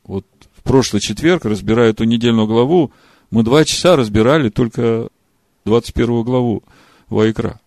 Вот 0.03 0.25
в 0.55 0.63
прошлый 0.63 1.01
четверг, 1.01 1.45
разбирая 1.45 1.91
эту 1.91 2.03
недельную 2.03 2.47
главу, 2.47 2.91
мы 3.29 3.43
два 3.43 3.65
часа 3.65 3.95
разбирали 3.95 4.49
только 4.49 5.09
21 5.65 6.23
главу 6.23 6.63
Вайкра. 7.09 7.59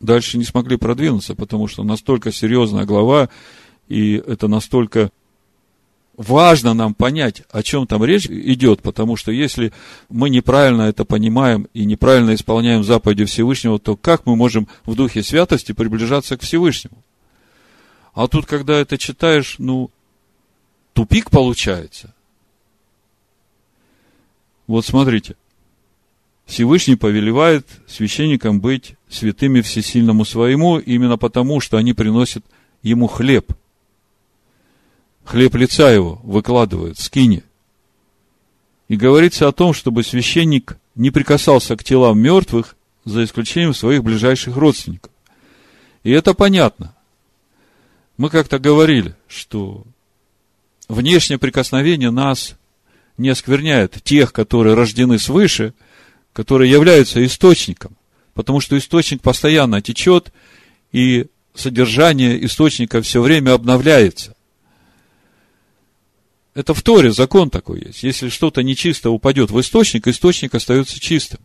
Дальше 0.00 0.38
не 0.38 0.44
смогли 0.44 0.76
продвинуться, 0.76 1.34
потому 1.34 1.68
что 1.68 1.84
настолько 1.84 2.32
серьезная 2.32 2.84
глава, 2.84 3.28
и 3.88 4.14
это 4.14 4.48
настолько 4.48 5.10
важно 6.16 6.74
нам 6.74 6.94
понять, 6.94 7.42
о 7.50 7.62
чем 7.62 7.86
там 7.86 8.04
речь 8.04 8.26
идет, 8.26 8.82
потому 8.82 9.16
что 9.16 9.32
если 9.32 9.72
мы 10.08 10.30
неправильно 10.30 10.82
это 10.82 11.04
понимаем 11.04 11.68
и 11.74 11.84
неправильно 11.84 12.34
исполняем 12.34 12.84
заповеди 12.84 13.24
Всевышнего, 13.24 13.78
то 13.78 13.96
как 13.96 14.26
мы 14.26 14.36
можем 14.36 14.68
в 14.84 14.94
духе 14.94 15.22
святости 15.22 15.72
приближаться 15.72 16.36
к 16.36 16.42
Всевышнему? 16.42 17.02
А 18.14 18.28
тут, 18.28 18.46
когда 18.46 18.74
это 18.74 18.98
читаешь, 18.98 19.56
ну, 19.58 19.90
тупик 20.92 21.30
получается. 21.30 22.14
Вот 24.66 24.84
смотрите. 24.84 25.36
Всевышний 26.44 26.96
повелевает 26.96 27.66
священникам 27.86 28.60
быть 28.60 28.96
святыми 29.08 29.62
всесильному 29.62 30.24
своему, 30.24 30.78
именно 30.78 31.16
потому, 31.16 31.60
что 31.60 31.78
они 31.78 31.94
приносят 31.94 32.44
ему 32.82 33.06
хлеб– 33.06 33.52
хлеб 35.24 35.54
лица 35.54 35.90
его 35.90 36.20
выкладывают, 36.22 36.98
скини. 36.98 37.42
И 38.88 38.96
говорится 38.96 39.48
о 39.48 39.52
том, 39.52 39.72
чтобы 39.72 40.02
священник 40.02 40.76
не 40.94 41.10
прикасался 41.10 41.76
к 41.76 41.84
телам 41.84 42.18
мертвых, 42.20 42.76
за 43.04 43.24
исключением 43.24 43.74
своих 43.74 44.02
ближайших 44.02 44.56
родственников. 44.56 45.10
И 46.04 46.10
это 46.10 46.34
понятно. 46.34 46.94
Мы 48.16 48.30
как-то 48.30 48.58
говорили, 48.58 49.16
что 49.28 49.84
внешнее 50.88 51.38
прикосновение 51.38 52.10
нас 52.10 52.56
не 53.16 53.30
оскверняет 53.30 54.02
тех, 54.02 54.32
которые 54.32 54.74
рождены 54.74 55.18
свыше, 55.18 55.74
которые 56.32 56.70
являются 56.70 57.24
источником, 57.24 57.96
потому 58.34 58.60
что 58.60 58.76
источник 58.76 59.22
постоянно 59.22 59.82
течет, 59.82 60.32
и 60.92 61.26
содержание 61.54 62.44
источника 62.44 63.02
все 63.02 63.20
время 63.20 63.52
обновляется. 63.52 64.34
Это 66.54 66.74
в 66.74 66.82
Торе 66.82 67.12
закон 67.12 67.50
такой 67.50 67.84
есть. 67.86 68.02
Если 68.02 68.28
что-то 68.28 68.62
нечисто 68.62 69.10
упадет 69.10 69.50
в 69.50 69.58
источник, 69.60 70.06
источник 70.06 70.54
остается 70.54 71.00
чистым. 71.00 71.40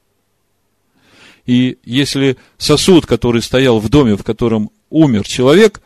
И 1.45 1.77
если 1.85 2.37
сосуд, 2.57 3.05
который 3.05 3.41
стоял 3.41 3.79
в 3.79 3.87
доме, 3.87 4.17
в 4.17 4.23
котором 4.23 4.69
умер 4.89 5.25
человек, 5.25 5.81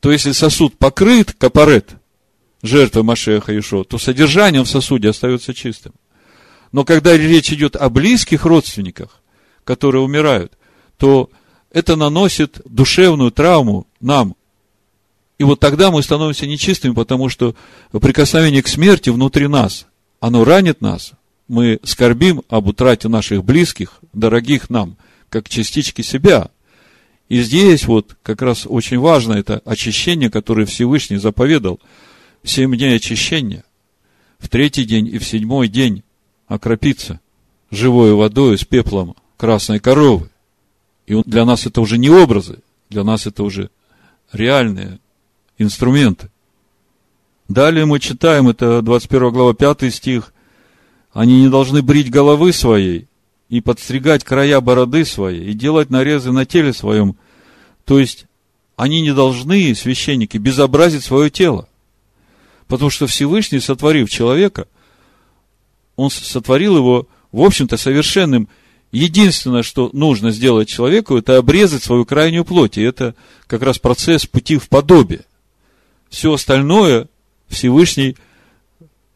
то 0.00 0.12
если 0.12 0.32
сосуд 0.32 0.76
покрыт 0.76 1.32
капарет, 1.32 1.96
жертвой 2.62 3.02
Машеха 3.02 3.58
Ишо, 3.58 3.84
то 3.84 3.98
содержание 3.98 4.62
в 4.62 4.68
сосуде 4.68 5.08
остается 5.08 5.54
чистым. 5.54 5.94
Но 6.72 6.84
когда 6.84 7.16
речь 7.16 7.52
идет 7.52 7.76
о 7.76 7.88
близких 7.88 8.44
родственниках, 8.44 9.22
которые 9.64 10.02
умирают, 10.02 10.52
то 10.98 11.30
это 11.70 11.96
наносит 11.96 12.60
душевную 12.66 13.30
травму 13.30 13.86
нам, 14.00 14.36
и 15.38 15.44
вот 15.44 15.60
тогда 15.60 15.90
мы 15.90 16.02
становимся 16.02 16.46
нечистыми, 16.46 16.94
потому 16.94 17.28
что 17.28 17.54
прикосновение 17.90 18.62
к 18.62 18.68
смерти 18.68 19.10
внутри 19.10 19.48
нас, 19.48 19.86
оно 20.20 20.44
ранит 20.44 20.80
нас. 20.80 21.12
Мы 21.48 21.80
скорбим 21.82 22.42
об 22.48 22.68
утрате 22.68 23.08
наших 23.08 23.44
близких, 23.44 24.00
дорогих 24.12 24.70
нам, 24.70 24.96
как 25.28 25.48
частички 25.48 26.02
себя. 26.02 26.50
И 27.28 27.42
здесь 27.42 27.86
вот 27.86 28.16
как 28.22 28.42
раз 28.42 28.66
очень 28.66 28.98
важно 28.98 29.34
это 29.34 29.60
очищение, 29.64 30.30
которое 30.30 30.66
Всевышний 30.66 31.16
заповедал. 31.16 31.80
Семь 32.44 32.76
дней 32.76 32.96
очищения. 32.96 33.64
В 34.38 34.48
третий 34.48 34.84
день 34.84 35.06
и 35.06 35.18
в 35.18 35.26
седьмой 35.26 35.68
день 35.68 36.02
окропиться 36.46 37.20
живой 37.70 38.14
водой 38.14 38.56
с 38.58 38.64
пеплом 38.64 39.16
красной 39.36 39.80
коровы. 39.80 40.30
И 41.06 41.20
для 41.24 41.44
нас 41.44 41.66
это 41.66 41.80
уже 41.80 41.98
не 41.98 42.08
образы, 42.08 42.60
для 42.88 43.04
нас 43.04 43.26
это 43.26 43.42
уже 43.42 43.70
реальные 44.32 45.00
инструменты. 45.58 46.30
Далее 47.48 47.84
мы 47.84 48.00
читаем, 48.00 48.48
это 48.48 48.80
21 48.82 49.30
глава, 49.30 49.54
5 49.54 49.92
стих. 49.92 50.32
Они 51.12 51.42
не 51.42 51.48
должны 51.48 51.82
брить 51.82 52.10
головы 52.10 52.52
своей 52.52 53.06
и 53.48 53.60
подстригать 53.60 54.24
края 54.24 54.60
бороды 54.60 55.04
своей, 55.04 55.50
и 55.50 55.52
делать 55.52 55.90
нарезы 55.90 56.32
на 56.32 56.46
теле 56.46 56.72
своем. 56.72 57.16
То 57.84 57.98
есть, 57.98 58.26
они 58.76 59.02
не 59.02 59.14
должны, 59.14 59.74
священники, 59.74 60.38
безобразить 60.38 61.04
свое 61.04 61.30
тело. 61.30 61.68
Потому 62.66 62.90
что 62.90 63.06
Всевышний, 63.06 63.60
сотворив 63.60 64.10
человека, 64.10 64.66
он 65.96 66.10
сотворил 66.10 66.78
его, 66.78 67.06
в 67.30 67.42
общем-то, 67.42 67.76
совершенным. 67.76 68.48
Единственное, 68.90 69.62
что 69.62 69.90
нужно 69.92 70.30
сделать 70.30 70.68
человеку, 70.68 71.16
это 71.16 71.36
обрезать 71.36 71.82
свою 71.84 72.06
крайнюю 72.06 72.44
плоть. 72.44 72.78
И 72.78 72.82
это 72.82 73.14
как 73.46 73.62
раз 73.62 73.78
процесс 73.78 74.24
пути 74.26 74.56
в 74.56 74.68
подобие– 74.68 75.26
все 76.14 76.32
остальное 76.32 77.08
Всевышний 77.48 78.16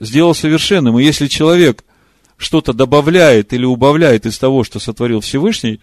сделал 0.00 0.34
совершенным. 0.34 0.98
И 0.98 1.04
если 1.04 1.28
человек 1.28 1.84
что-то 2.36 2.72
добавляет 2.72 3.52
или 3.52 3.64
убавляет 3.64 4.26
из 4.26 4.36
того, 4.36 4.64
что 4.64 4.80
сотворил 4.80 5.20
Всевышний, 5.20 5.80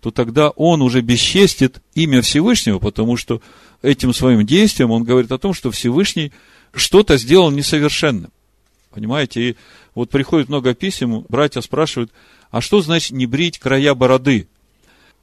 то 0.00 0.10
тогда 0.10 0.50
он 0.50 0.82
уже 0.82 1.00
бесчестит 1.00 1.80
имя 1.94 2.20
Всевышнего, 2.20 2.78
потому 2.78 3.16
что 3.16 3.40
этим 3.80 4.12
своим 4.12 4.46
действием 4.46 4.90
он 4.90 5.04
говорит 5.04 5.32
о 5.32 5.38
том, 5.38 5.54
что 5.54 5.70
Всевышний 5.70 6.30
что-то 6.74 7.16
сделал 7.16 7.50
несовершенным. 7.50 8.30
Понимаете? 8.90 9.40
И 9.50 9.56
вот 9.94 10.10
приходит 10.10 10.48
много 10.50 10.74
писем, 10.74 11.24
братья 11.28 11.62
спрашивают, 11.62 12.12
а 12.50 12.60
что 12.60 12.82
значит 12.82 13.12
не 13.12 13.24
брить 13.24 13.58
края 13.58 13.94
бороды? 13.94 14.46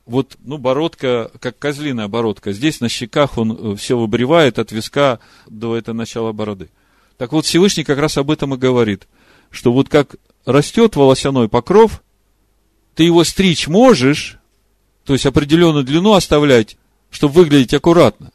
Вот, 0.08 0.38
ну, 0.43 0.58
бородка, 0.58 1.30
как 1.39 1.60
козлиная 1.60 2.08
бородка. 2.08 2.54
Здесь 2.54 2.80
на 2.80 2.88
щеках 2.88 3.38
он 3.38 3.52
э, 3.52 3.76
все 3.76 3.98
выбривает 3.98 4.58
от 4.58 4.72
виска 4.72 5.20
до 5.48 5.76
этого 5.76 5.96
начала 5.96 6.32
бороды. 6.32 6.70
Так 7.17 7.34
вот, 7.34 7.46
Всевышний 7.46 7.84
как 7.84 8.00
раз 8.00 8.17
об 8.17 8.32
этом 8.32 8.54
и 8.54 8.58
говорит, 8.58 9.08
что 9.52 9.74
вот 9.74 9.89
как 9.89 10.15
растет 10.46 10.96
волосяной 10.96 11.50
покров, 11.50 12.02
ты 12.96 13.04
его 13.04 13.24
стричь 13.26 13.67
можешь, 13.67 14.39
то 15.04 15.13
есть 15.13 15.26
определенную 15.26 15.84
длину 15.84 16.13
оставлять, 16.13 16.78
чтобы 17.12 17.34
выглядеть 17.34 17.74
аккуратно. 17.74 18.32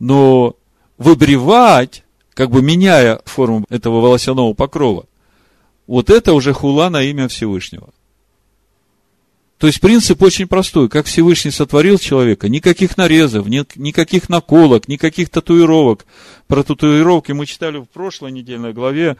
Но 0.00 0.56
выбривать, 0.98 2.02
как 2.34 2.50
бы 2.50 2.62
меняя 2.62 3.20
форму 3.26 3.64
этого 3.68 4.00
волосяного 4.00 4.54
покрова, 4.54 5.06
вот 5.86 6.10
это 6.10 6.32
уже 6.32 6.52
хула 6.52 6.90
на 6.90 7.02
имя 7.02 7.28
Всевышнего. 7.28 7.90
То 9.58 9.68
есть 9.68 9.80
принцип 9.80 10.22
очень 10.22 10.48
простой. 10.48 10.88
Как 10.88 11.06
Всевышний 11.06 11.50
сотворил 11.50 11.98
человека, 11.98 12.48
никаких 12.48 12.96
нарезов, 12.96 13.46
никаких 13.46 14.28
наколок, 14.28 14.88
никаких 14.88 15.30
татуировок. 15.30 16.06
Про 16.48 16.64
татуировки 16.64 17.32
мы 17.32 17.46
читали 17.46 17.78
в 17.78 17.86
прошлой 17.86 18.32
недельной 18.32 18.72
главе, 18.72 19.16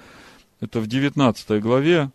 это 0.61 0.81
в 0.81 0.87
19 0.87 1.63
главе, 1.63 2.11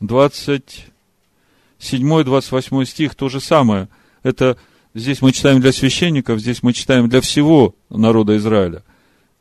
27-28 0.00 2.84
стих, 2.84 3.14
то 3.14 3.28
же 3.28 3.40
самое. 3.40 3.88
Это 4.22 4.56
здесь 4.94 5.22
мы 5.22 5.32
читаем 5.32 5.60
для 5.60 5.72
священников, 5.72 6.40
здесь 6.40 6.62
мы 6.62 6.74
читаем 6.74 7.08
для 7.08 7.20
всего 7.20 7.74
народа 7.88 8.36
Израиля. 8.36 8.82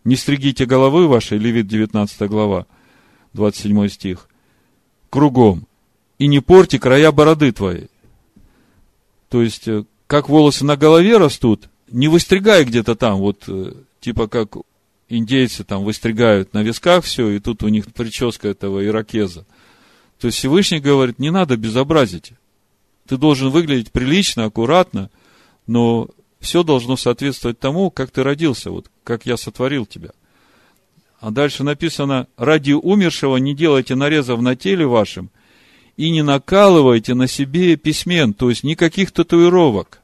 Не 0.05 0.15
стригите 0.15 0.65
головы 0.65 1.07
вашей, 1.07 1.37
Левит 1.37 1.67
19 1.67 2.29
глава, 2.29 2.65
27 3.33 3.89
стих, 3.89 4.29
кругом, 5.09 5.67
и 6.19 6.27
не 6.27 6.39
порти 6.39 6.77
края 6.77 7.11
бороды 7.11 7.51
твоей. 7.51 7.89
То 9.33 9.41
есть, 9.41 9.67
э, 9.67 9.83
как 10.05 10.29
волосы 10.29 10.63
на 10.63 10.77
голове 10.77 11.17
растут, 11.17 11.67
не 11.89 12.07
выстригай 12.07 12.65
где-то 12.65 12.93
там, 12.93 13.17
вот, 13.17 13.45
э, 13.47 13.73
типа 13.99 14.27
как 14.27 14.57
индейцы 15.09 15.63
там 15.63 15.83
выстригают 15.83 16.53
на 16.53 16.61
висках 16.61 17.03
все, 17.03 17.31
и 17.31 17.39
тут 17.39 17.63
у 17.63 17.67
них 17.69 17.91
прическа 17.91 18.47
этого 18.47 18.85
иракеза. 18.85 19.47
То 20.19 20.27
есть 20.27 20.37
Всевышний 20.37 20.79
говорит, 20.79 21.17
не 21.17 21.31
надо 21.31 21.57
безобразить. 21.57 22.33
Ты 23.07 23.17
должен 23.17 23.49
выглядеть 23.49 23.91
прилично, 23.91 24.45
аккуратно, 24.45 25.09
но 25.65 26.09
все 26.39 26.61
должно 26.61 26.95
соответствовать 26.95 27.57
тому, 27.57 27.89
как 27.89 28.11
ты 28.11 28.21
родился, 28.21 28.69
вот 28.69 28.91
как 29.03 29.25
я 29.25 29.35
сотворил 29.35 29.87
тебя. 29.87 30.11
А 31.19 31.31
дальше 31.31 31.63
написано, 31.63 32.27
ради 32.37 32.73
умершего 32.73 33.37
не 33.37 33.55
делайте 33.55 33.95
нарезов 33.95 34.41
на 34.41 34.55
теле 34.55 34.85
вашем– 34.85 35.31
и 35.97 36.09
не 36.09 36.23
накалывайте 36.23 37.13
на 37.13 37.27
себе 37.27 37.75
письмен, 37.75 38.33
то 38.33 38.49
есть 38.49 38.63
никаких 38.63 39.11
татуировок. 39.11 40.01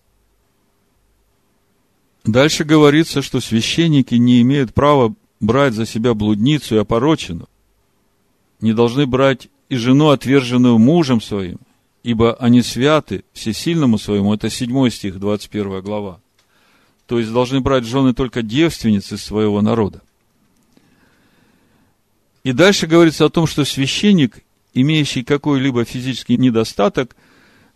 Дальше 2.25 2.63
говорится, 2.63 3.21
что 3.21 3.39
священники 3.39 4.15
не 4.15 4.41
имеют 4.41 4.73
права 4.73 5.15
брать 5.39 5.73
за 5.73 5.86
себя 5.86 6.13
блудницу 6.13 6.75
и 6.75 6.80
опорочину. 6.80 7.47
Не 8.62 8.73
должны 8.73 9.08
брать 9.08 9.47
и 9.69 9.78
жену, 9.78 10.10
отверженную 10.10 10.78
мужем 10.78 11.21
своим, 11.21 11.60
ибо 12.04 12.36
они 12.36 12.62
святы 12.62 13.23
всесильному 13.34 13.97
своему. 13.97 14.34
Это 14.34 14.49
7 14.49 14.89
стих, 14.89 15.17
21 15.17 15.82
глава. 15.82 16.19
То 17.08 17.17
есть 17.17 17.32
должны 17.32 17.62
брать 17.62 17.86
жены 17.86 18.13
только 18.13 18.43
девственницы 18.43 19.17
своего 19.17 19.62
народа. 19.62 20.02
И 22.43 22.52
дальше 22.52 22.86
говорится 22.86 23.25
о 23.25 23.30
том, 23.30 23.47
что 23.47 23.65
священник 23.65 24.43
имеющий 24.73 25.23
какой-либо 25.23 25.86
физический 25.86 26.38
недостаток, 26.38 27.15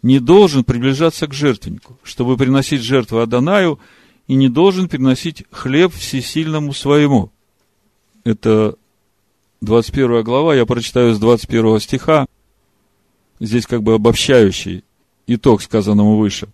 не 0.02 0.20
должен 0.20 0.64
приближаться 0.64 1.28
к 1.28 1.34
жертвеннику, 1.34 1.98
чтобы 2.04 2.38
приносить 2.38 2.82
жертву 2.82 3.20
Адонаю, 3.20 3.80
и 4.28 4.36
не 4.36 4.50
должен 4.50 4.88
приносить 4.88 5.44
хлеб 5.52 5.94
всесильному 5.94 6.74
своему. 6.74 7.32
Это 8.24 8.76
21 9.62 10.24
глава, 10.24 10.56
я 10.56 10.66
прочитаю 10.66 11.14
с 11.14 11.20
21 11.20 11.80
стиха, 11.80 12.26
здесь 13.40 13.66
как 13.66 13.84
бы 13.84 13.94
обобщающий 13.94 14.84
итог 15.28 15.62
сказанному 15.62 16.18
выше. 16.18 16.48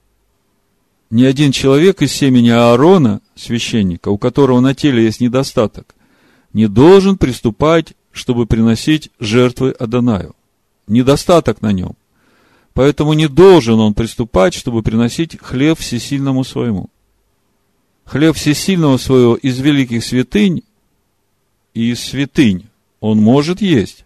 Ни 1.10 1.23
один 1.23 1.52
человек 1.52 2.02
из 2.02 2.12
семени 2.12 2.49
Аарона, 2.49 3.21
священника, 3.36 4.10
у 4.10 4.17
которого 4.17 4.60
на 4.60 4.75
теле 4.75 5.04
есть 5.04 5.21
недостаток, 5.21 5.95
не 6.54 6.67
должен 6.67 7.17
приступать 7.17 7.93
чтобы 8.12 8.45
приносить 8.45 9.12
жертвы 9.19 9.72
Адонаю. 9.72 10.36
Недостаток 10.88 11.62
на 11.62 11.72
нем. 11.72 11.95
Поэтому 12.74 13.13
не 13.13 13.28
должен 13.28 13.80
он 13.80 13.93
приступать, 13.93 14.54
чтобы 14.54 14.84
приносить 14.84 15.38
хлеб 15.39 15.78
всесильному 15.78 16.43
своему. 16.43 16.89
Хлеб 18.06 18.36
всесильного 18.36 18.98
своего 18.98 19.36
из 19.36 19.60
великих 19.60 20.04
святынь 20.04 20.63
и 21.74 21.91
из 21.91 22.00
святынь 22.00 22.65
он 23.00 23.19
может 23.19 23.62
есть, 23.62 24.06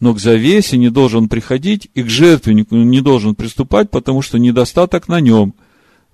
но 0.00 0.14
к 0.14 0.20
завесе 0.20 0.76
не 0.76 0.90
должен 0.90 1.28
приходить 1.28 1.88
и 1.94 2.02
к 2.02 2.08
жертвеннику 2.08 2.76
не 2.76 3.00
должен 3.00 3.34
приступать, 3.34 3.90
потому 3.90 4.22
что 4.22 4.38
недостаток 4.38 5.08
на 5.08 5.20
нем. 5.20 5.54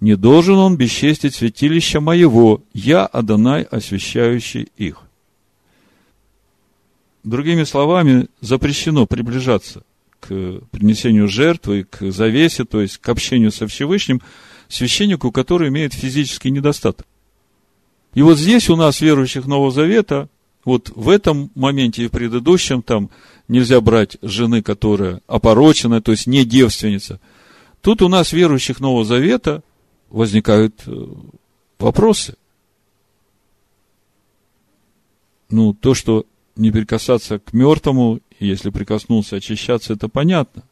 Не 0.00 0.16
должен 0.16 0.54
он 0.54 0.76
бесчестить 0.76 1.34
святилища 1.34 2.00
моего, 2.00 2.62
я, 2.72 3.04
Адонай, 3.04 3.62
освящающий 3.62 4.68
их. 4.76 5.02
Другими 7.22 7.64
словами, 7.64 8.28
запрещено 8.40 9.06
приближаться 9.06 9.82
к 10.20 10.28
принесению 10.70 11.28
жертвы, 11.28 11.84
к 11.84 12.10
завесе, 12.10 12.64
то 12.64 12.80
есть 12.80 12.98
к 12.98 13.08
общению 13.08 13.52
со 13.52 13.66
Всевышним, 13.66 14.22
священнику, 14.68 15.32
который 15.32 15.68
имеет 15.68 15.92
физический 15.92 16.50
недостаток. 16.50 17.06
И 18.14 18.22
вот 18.22 18.38
здесь 18.38 18.68
у 18.70 18.76
нас, 18.76 19.00
верующих 19.00 19.46
Нового 19.46 19.70
Завета, 19.70 20.28
вот 20.64 20.90
в 20.94 21.08
этом 21.08 21.50
моменте 21.54 22.04
и 22.04 22.08
в 22.08 22.10
предыдущем, 22.10 22.82
там 22.82 23.10
нельзя 23.48 23.80
брать 23.80 24.16
жены, 24.22 24.62
которая 24.62 25.20
опорочена, 25.26 26.02
то 26.02 26.12
есть 26.12 26.26
не 26.26 26.44
девственница. 26.44 27.20
Тут 27.80 28.02
у 28.02 28.08
нас, 28.08 28.32
верующих 28.32 28.80
Нового 28.80 29.04
Завета, 29.04 29.62
возникают 30.10 30.74
э, 30.86 31.06
вопросы. 31.78 32.36
Ну, 35.48 35.72
то, 35.72 35.94
что 35.94 36.26
не 36.60 36.70
прикасаться 36.70 37.38
к 37.38 37.52
мертвому, 37.54 38.20
если 38.38 38.70
прикоснулся, 38.70 39.36
очищаться, 39.36 39.94
это 39.94 40.08
понятно. 40.08 40.62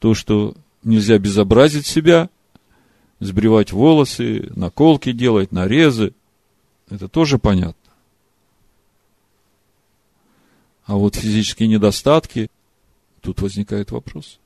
То, 0.00 0.14
что 0.14 0.56
нельзя 0.82 1.18
безобразить 1.18 1.86
себя, 1.86 2.30
сбривать 3.20 3.72
волосы, 3.72 4.50
наколки 4.56 5.12
делать, 5.12 5.52
нарезы, 5.52 6.14
это 6.90 7.08
тоже 7.08 7.38
понятно. 7.38 7.92
А 10.84 10.96
вот 10.96 11.14
физические 11.14 11.68
недостатки, 11.68 12.50
тут 13.20 13.40
возникает 13.40 13.92
вопрос. 13.92 14.40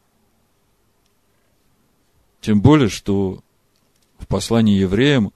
Тем 2.43 2.61
более, 2.61 2.89
что 2.89 3.43
в 4.19 4.27
послании 4.27 4.79
евреям 4.79 5.33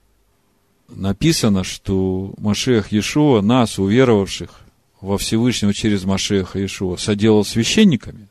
написано, 0.89 1.63
что 1.63 2.35
Машех 2.37 2.91
Иешуа 2.91 3.41
нас, 3.41 3.79
уверовавших 3.79 4.66
во 5.01 5.17
Всевышнего 5.17 5.73
через 5.73 6.05
Машеха 6.05 6.59
Иешуа, 6.59 6.97
соделал 6.97 7.45
священниками. 7.45 8.27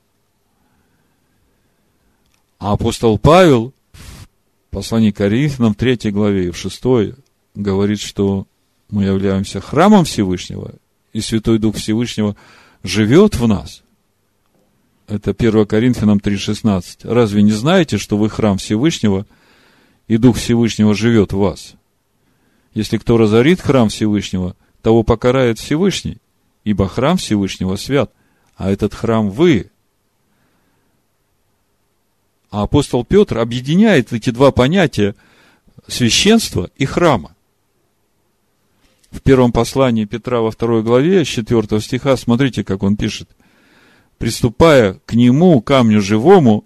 А 2.58 2.72
апостол 2.72 3.18
Павел 3.18 3.72
в 3.92 4.26
послании 4.70 5.10
к 5.10 5.16
Коринфянам 5.16 5.74
3 5.74 6.10
главе 6.10 6.48
и 6.48 6.50
в 6.50 6.56
6 6.56 7.14
говорит, 7.54 8.00
что 8.00 8.46
мы 8.90 9.04
являемся 9.04 9.60
храмом 9.60 10.04
Всевышнего, 10.04 10.74
и 11.12 11.20
Святой 11.20 11.58
Дух 11.58 11.76
Всевышнего 11.76 12.36
живет 12.82 13.36
в 13.36 13.46
нас. 13.46 13.82
Это 15.06 15.30
1 15.30 15.66
Коринфянам 15.66 16.18
3,16. 16.18 16.98
Разве 17.04 17.42
не 17.42 17.52
знаете, 17.52 17.96
что 17.96 18.16
вы 18.16 18.28
храм 18.28 18.58
Всевышнего, 18.58 19.26
и 20.08 20.16
Дух 20.16 20.36
Всевышнего 20.36 20.94
живет 20.94 21.32
в 21.32 21.38
вас? 21.38 21.74
Если 22.74 22.98
кто 22.98 23.16
разорит 23.16 23.60
храм 23.60 23.88
Всевышнего, 23.88 24.56
того 24.82 25.02
покарает 25.02 25.58
Всевышний, 25.58 26.18
ибо 26.66 26.88
храм 26.88 27.16
Всевышнего 27.16 27.76
свят, 27.76 28.12
а 28.56 28.72
этот 28.72 28.92
храм 28.92 29.30
вы. 29.30 29.70
А 32.50 32.64
апостол 32.64 33.04
Петр 33.04 33.38
объединяет 33.38 34.12
эти 34.12 34.30
два 34.30 34.50
понятия 34.50 35.14
священства 35.86 36.68
и 36.76 36.84
храма 36.84 37.36
в 39.12 39.22
первом 39.22 39.52
послании 39.52 40.06
Петра 40.06 40.40
во 40.40 40.50
второй 40.50 40.82
главе, 40.82 41.24
с 41.24 41.28
4 41.28 41.80
стиха, 41.80 42.16
смотрите, 42.16 42.64
как 42.64 42.82
он 42.82 42.96
пишет. 42.96 43.28
«Приступая 44.18 45.00
к 45.06 45.14
нему, 45.14 45.60
камню 45.60 46.02
живому, 46.02 46.64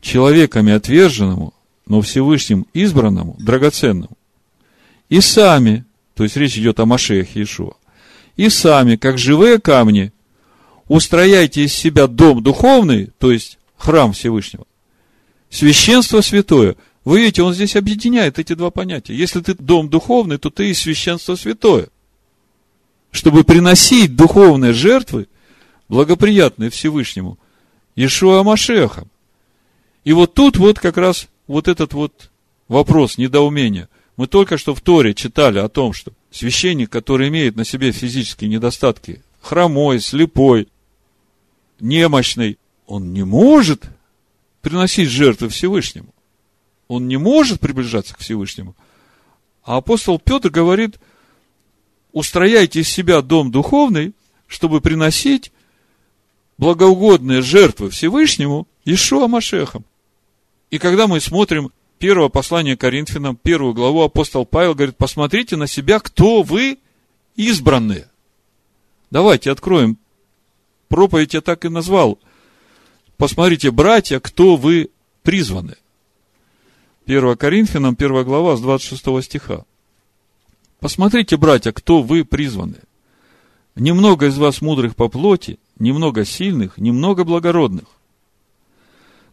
человеками 0.00 0.72
отверженному, 0.72 1.52
но 1.86 2.00
Всевышним 2.00 2.64
избранному, 2.74 3.34
драгоценному, 3.40 4.16
и 5.08 5.20
сами, 5.20 5.84
то 6.14 6.22
есть 6.22 6.36
речь 6.36 6.56
идет 6.56 6.78
о 6.78 6.86
Машеях 6.86 7.34
Иешуа, 7.34 7.74
и 8.36 8.48
сами, 8.48 8.96
как 8.96 9.18
живые 9.18 9.58
камни, 9.58 10.12
устрояйте 10.88 11.64
из 11.64 11.72
себя 11.72 12.06
дом 12.06 12.42
духовный, 12.42 13.10
то 13.18 13.30
есть 13.30 13.58
храм 13.76 14.12
Всевышнего, 14.12 14.66
священство 15.50 16.20
святое– 16.20 16.76
вы 17.04 17.20
видите, 17.20 17.42
он 17.42 17.52
здесь 17.52 17.74
объединяет 17.74 18.38
эти 18.38 18.54
два 18.54 18.70
понятия. 18.70 19.14
Если 19.14 19.40
ты 19.40 19.54
дом 19.54 19.88
духовный, 19.88 20.38
то 20.38 20.50
ты 20.50 20.70
и 20.70 20.74
священство 20.74 21.34
святое. 21.34 21.88
Чтобы 23.10 23.44
приносить 23.44 24.14
духовные 24.14 24.72
жертвы, 24.72 25.28
благоприятные 25.88 26.70
Всевышнему, 26.70 27.38
Ишуа 27.96 28.42
Машехом. 28.42 29.10
И 30.04 30.12
вот 30.12 30.34
тут 30.34 30.56
вот 30.56 30.78
как 30.78 30.96
раз 30.96 31.28
вот 31.46 31.68
этот 31.68 31.92
вот 31.92 32.30
вопрос 32.68 33.18
недоумения. 33.18 33.88
Мы 34.16 34.28
только 34.28 34.56
что 34.56 34.74
в 34.74 34.80
Торе 34.80 35.14
читали 35.14 35.58
о 35.58 35.68
том, 35.68 35.92
что 35.92 36.12
священник, 36.32 36.90
который 36.90 37.28
имеет 37.28 37.56
на 37.56 37.64
себе 37.64 37.92
физические 37.92 38.50
недостатки, 38.50 39.22
хромой, 39.40 40.00
слепой, 40.00 40.68
немощный, 41.78 42.58
он 42.86 43.12
не 43.12 43.24
может 43.24 43.84
приносить 44.60 45.08
жертвы 45.08 45.48
Всевышнему 45.48 46.12
он 46.92 47.08
не 47.08 47.16
может 47.16 47.58
приближаться 47.58 48.14
к 48.14 48.18
Всевышнему. 48.18 48.76
А 49.64 49.78
апостол 49.78 50.18
Петр 50.18 50.50
говорит, 50.50 50.98
устрояйте 52.12 52.80
из 52.80 52.88
себя 52.88 53.22
дом 53.22 53.50
духовный, 53.50 54.12
чтобы 54.46 54.82
приносить 54.82 55.52
благоугодные 56.58 57.40
жертвы 57.40 57.88
Всевышнему 57.88 58.68
Ишуа 58.84 59.26
Машехом. 59.26 59.86
И 60.70 60.78
когда 60.78 61.06
мы 61.06 61.20
смотрим 61.20 61.72
первое 62.02 62.30
послание 62.30 62.76
Коринфянам, 62.76 63.36
первую 63.36 63.74
главу, 63.74 64.02
апостол 64.02 64.44
Павел 64.44 64.74
говорит, 64.74 64.96
посмотрите 64.96 65.54
на 65.54 65.68
себя, 65.68 66.00
кто 66.00 66.42
вы 66.42 66.80
избранные. 67.36 68.08
Давайте 69.12 69.52
откроем. 69.52 69.96
Проповедь 70.88 71.34
я 71.34 71.40
так 71.40 71.64
и 71.64 71.68
назвал. 71.68 72.18
Посмотрите, 73.16 73.70
братья, 73.70 74.18
кто 74.18 74.56
вы 74.56 74.90
призваны. 75.22 75.76
1 77.06 77.36
Коринфянам, 77.36 77.94
1 77.96 78.24
глава, 78.24 78.56
с 78.56 78.60
26 78.60 79.22
стиха. 79.22 79.64
Посмотрите, 80.80 81.36
братья, 81.36 81.70
кто 81.70 82.02
вы 82.02 82.24
призваны. 82.24 82.80
Немного 83.76 84.26
из 84.26 84.36
вас 84.38 84.60
мудрых 84.60 84.96
по 84.96 85.06
плоти, 85.08 85.60
немного 85.78 86.24
сильных, 86.24 86.78
немного 86.78 87.22
благородных. 87.22 87.84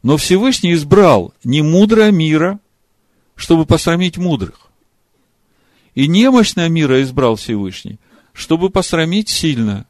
Но 0.02 0.18
Всевышний 0.18 0.74
избрал 0.74 1.34
не 1.44 1.62
мудрое 1.62 2.12
мира, 2.12 2.60
чтобы 3.36 3.66
посрамить 3.66 4.18
мудрых. 4.18 4.70
И 5.96 6.08
немощное 6.08 6.70
мира 6.70 7.02
избрал 7.02 7.36
Всевышний, 7.36 8.00
чтобы 8.34 8.70
посрамить 8.70 9.30
сильное. 9.30 9.86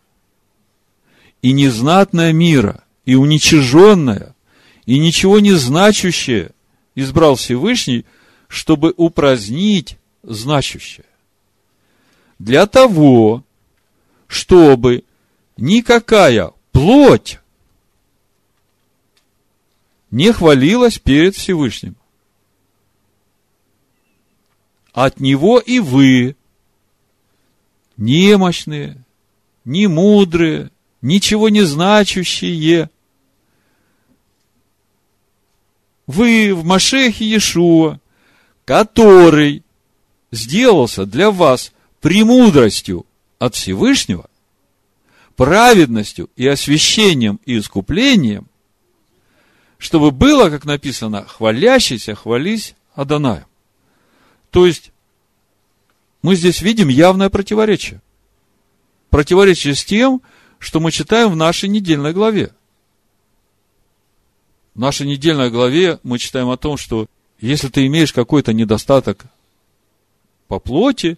И 1.41 1.51
незнатное 1.51 2.33
мира, 2.33 2.83
и 3.05 3.15
уничиженное, 3.15 4.35
и 4.85 4.99
ничего 4.99 5.39
не 5.39 5.53
значащее– 5.53 6.51
избрал 7.01 7.35
Всевышний, 7.35 8.05
чтобы 8.47 8.93
упразднить 8.95 9.97
значущее. 10.23 11.05
Для 12.37 12.65
того, 12.67 13.43
чтобы 14.27 15.03
никакая 15.57 16.51
плоть 16.71 17.38
не 20.11 20.31
хвалилась 20.31 20.99
перед 20.99 21.35
Всевышним. 21.35 21.95
От 24.93 25.19
него 25.19 25.59
и 25.59 25.79
вы, 25.79 26.35
немощные, 27.95 29.03
немудрые, 29.65 30.71
ничего 31.01 31.49
не 31.49 31.61
значащие, 31.61 32.89
вы 36.07 36.55
в 36.55 36.65
Машехе 36.65 37.23
Иешуа, 37.23 37.99
который 38.65 39.63
сделался 40.31 41.05
для 41.05 41.29
вас 41.29 41.71
премудростью 42.01 43.05
от 43.37 43.53
Всевышнего, 43.53 44.27
праведностью 45.35 46.29
и 46.35 46.47
освящением 46.47 47.39
и 47.45 47.59
искуплением, 47.59 48.48
чтобы 49.79 50.11
было, 50.11 50.49
как 50.49 50.65
написано, 50.65 51.25
хвалящийся 51.25 52.13
хвались 52.13 52.75
Адонаем. 52.93 53.45
То 54.51 54.67
есть, 54.67 54.91
мы 56.21 56.35
здесь 56.35 56.61
видим 56.61 56.89
явное 56.89 57.29
противоречие. 57.29 58.01
Противоречие 59.09 59.73
с 59.73 59.85
тем, 59.85 60.21
что 60.59 60.81
мы 60.81 60.91
читаем 60.91 61.31
в 61.31 61.37
нашей 61.37 61.69
недельной 61.69 62.11
главе. 62.11 62.51
В 64.75 64.79
нашей 64.79 65.07
недельной 65.07 65.49
главе 65.49 65.99
мы 66.03 66.19
читаем 66.19 66.49
о 66.49 66.57
том, 66.57 66.75
что 66.75 67.07
если 67.39 67.69
ты 67.69 67.85
имеешь 67.87 68.11
какой-то 68.11 68.53
недостаток 68.53 69.25
по 70.49 70.59
плоти, 70.59 71.17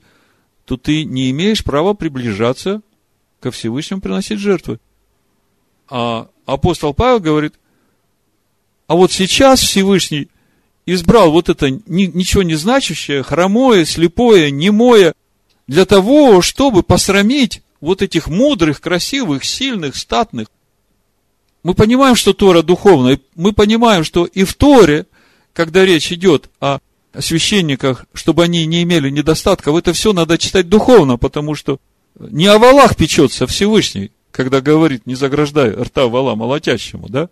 то 0.66 0.78
ты 0.78 1.04
не 1.04 1.32
имеешь 1.32 1.64
права 1.64 1.96
приближаться 1.96 2.82
ко 3.40 3.50
Всевышнему 3.50 4.02
приносить 4.02 4.40
жертвы. 4.40 4.80
А 5.90 6.30
апостол 6.46 6.94
Павел 6.94 7.20
говорит, 7.20 7.56
а 8.92 8.96
вот 8.96 9.14
сейчас 9.14 9.62
Всевышний 9.62 10.28
избрал 10.86 11.32
вот 11.32 11.48
это 11.48 11.70
ничего 11.70 12.44
не 12.44 12.56
значащее, 12.56 13.24
хромое, 13.24 13.86
слепое, 13.86 14.52
немое, 14.52 15.14
для 15.66 15.86
того, 15.86 16.42
чтобы 16.42 16.84
посрамить 16.84 17.62
вот 17.80 18.02
этих 18.02 18.28
мудрых, 18.28 18.82
красивых, 18.82 19.46
сильных, 19.46 19.96
статных. 19.96 20.50
Мы 21.64 21.74
понимаем, 21.74 22.18
что 22.18 22.34
Тора 22.34 22.64
духовная. 22.64 23.22
Мы 23.36 23.54
понимаем, 23.54 24.04
что 24.04 24.26
и 24.26 24.44
в 24.44 24.56
Торе, 24.56 25.06
когда 25.54 25.86
речь 25.86 26.12
идет 26.12 26.50
о 26.60 26.80
священниках, 27.18 28.06
чтобы 28.14 28.44
они 28.44 28.66
не 28.66 28.84
имели 28.84 29.10
недостатков, 29.10 29.78
это 29.78 29.94
все 29.94 30.12
надо 30.12 30.38
читать 30.38 30.68
духовно, 30.68 31.16
потому 31.16 31.56
что 31.56 31.80
не 32.20 32.48
о 32.48 32.60
валах 32.60 32.98
печется 32.98 33.48
Всевышний, 33.48 34.12
когда 34.32 34.60
говорит, 34.60 35.06
не 35.06 35.16
заграждай 35.16 35.70
рта 35.70 36.08
вала 36.08 36.36
молотящему, 36.36 37.08
да? 37.08 37.30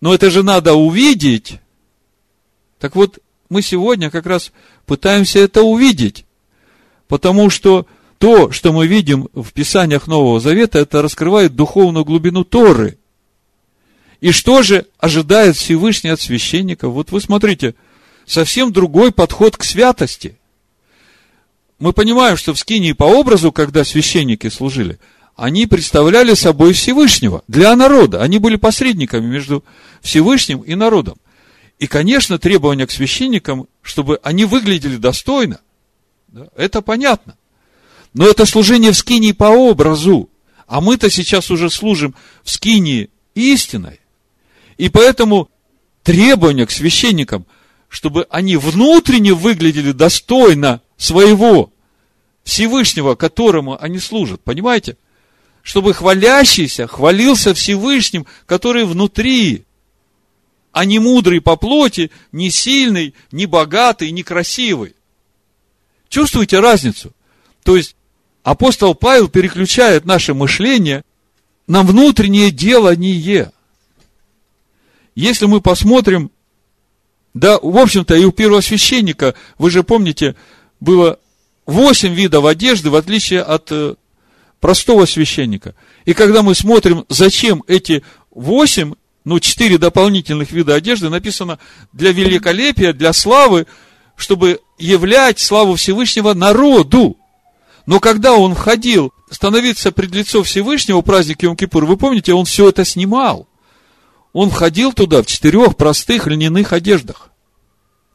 Но 0.00 0.14
это 0.14 0.30
же 0.30 0.42
надо 0.42 0.74
увидеть. 0.74 1.60
Так 2.78 2.94
вот, 2.94 3.18
мы 3.48 3.62
сегодня 3.62 4.10
как 4.10 4.26
раз 4.26 4.52
пытаемся 4.86 5.40
это 5.40 5.62
увидеть. 5.62 6.24
Потому 7.08 7.50
что 7.50 7.86
то, 8.18 8.50
что 8.50 8.72
мы 8.72 8.86
видим 8.86 9.28
в 9.32 9.52
Писаниях 9.52 10.06
Нового 10.06 10.40
Завета, 10.40 10.78
это 10.78 11.02
раскрывает 11.02 11.56
духовную 11.56 12.04
глубину 12.04 12.44
Торы. 12.44 12.98
И 14.20 14.32
что 14.32 14.62
же 14.62 14.86
ожидает 14.98 15.56
Всевышний 15.56 16.10
от 16.10 16.20
священников? 16.20 16.92
Вот 16.92 17.12
вы 17.12 17.20
смотрите, 17.20 17.74
совсем 18.26 18.72
другой 18.72 19.12
подход 19.12 19.56
к 19.56 19.62
святости. 19.62 20.36
Мы 21.78 21.92
понимаем, 21.92 22.36
что 22.36 22.52
в 22.52 22.58
Скинии 22.58 22.92
по 22.92 23.04
образу, 23.04 23.52
когда 23.52 23.84
священники 23.84 24.48
служили, 24.48 24.98
они 25.38 25.68
представляли 25.68 26.34
собой 26.34 26.72
Всевышнего 26.72 27.44
для 27.46 27.76
народа. 27.76 28.20
Они 28.20 28.38
были 28.40 28.56
посредниками 28.56 29.24
между 29.24 29.64
Всевышним 30.02 30.62
и 30.62 30.74
народом. 30.74 31.16
И, 31.78 31.86
конечно, 31.86 32.40
требования 32.40 32.88
к 32.88 32.90
священникам, 32.90 33.68
чтобы 33.80 34.18
они 34.24 34.44
выглядели 34.44 34.96
достойно, 34.96 35.60
да, 36.26 36.48
это 36.56 36.82
понятно. 36.82 37.38
Но 38.14 38.26
это 38.26 38.46
служение 38.46 38.90
в 38.90 38.96
скинии 38.96 39.30
по 39.30 39.44
образу. 39.44 40.28
А 40.66 40.80
мы-то 40.80 41.08
сейчас 41.08 41.52
уже 41.52 41.70
служим 41.70 42.16
в 42.42 42.50
скинии 42.50 43.08
истиной. 43.36 44.00
И 44.76 44.88
поэтому 44.88 45.50
требования 46.02 46.66
к 46.66 46.72
священникам, 46.72 47.46
чтобы 47.88 48.26
они 48.28 48.56
внутренне 48.56 49.34
выглядели 49.34 49.92
достойно 49.92 50.82
своего 50.96 51.72
Всевышнего, 52.42 53.14
которому 53.14 53.80
они 53.80 54.00
служат. 54.00 54.42
Понимаете? 54.42 54.96
Чтобы 55.68 55.92
хвалящийся 55.92 56.86
хвалился 56.86 57.52
Всевышним, 57.52 58.24
который 58.46 58.86
внутри, 58.86 59.64
а 60.72 60.86
не 60.86 60.98
мудрый 60.98 61.42
по 61.42 61.56
плоти, 61.56 62.10
не 62.32 62.50
сильный, 62.50 63.14
не 63.32 63.44
богатый, 63.44 64.10
не 64.10 64.22
красивый. 64.22 64.94
Чувствуете 66.08 66.60
разницу? 66.60 67.12
То 67.64 67.76
есть, 67.76 67.96
апостол 68.42 68.94
Павел 68.94 69.28
переключает 69.28 70.06
наше 70.06 70.32
мышление 70.32 71.04
на 71.66 71.82
внутреннее 71.82 72.50
делание. 72.50 73.52
Если 75.14 75.44
мы 75.44 75.60
посмотрим, 75.60 76.30
да, 77.34 77.58
в 77.60 77.76
общем-то, 77.76 78.14
и 78.14 78.24
у 78.24 78.32
первого 78.32 78.62
священника, 78.62 79.34
вы 79.58 79.70
же 79.70 79.82
помните, 79.82 80.34
было 80.80 81.18
восемь 81.66 82.14
видов 82.14 82.46
одежды, 82.46 82.88
в 82.88 82.94
отличие 82.94 83.42
от 83.42 83.70
э, 83.70 83.96
простого 84.60 85.06
священника. 85.06 85.74
И 86.04 86.14
когда 86.14 86.42
мы 86.42 86.54
смотрим, 86.54 87.04
зачем 87.08 87.62
эти 87.66 88.02
восемь, 88.30 88.94
ну, 89.24 89.40
четыре 89.40 89.78
дополнительных 89.78 90.52
вида 90.52 90.74
одежды, 90.74 91.08
написано 91.08 91.58
для 91.92 92.12
великолепия, 92.12 92.92
для 92.92 93.12
славы, 93.12 93.66
чтобы 94.16 94.60
являть 94.78 95.38
славу 95.38 95.76
Всевышнего 95.76 96.34
народу. 96.34 97.16
Но 97.86 98.00
когда 98.00 98.34
он 98.34 98.54
входил 98.54 99.12
становиться 99.30 99.92
пред 99.92 100.14
лицо 100.14 100.42
Всевышнего 100.42 101.00
праздник 101.02 101.42
Йом-Кипур, 101.42 101.84
вы 101.84 101.96
помните, 101.96 102.32
он 102.32 102.44
все 102.44 102.68
это 102.68 102.84
снимал. 102.84 103.48
Он 104.32 104.50
входил 104.50 104.92
туда 104.92 105.22
в 105.22 105.26
четырех 105.26 105.76
простых 105.76 106.26
льняных 106.26 106.72
одеждах. 106.72 107.30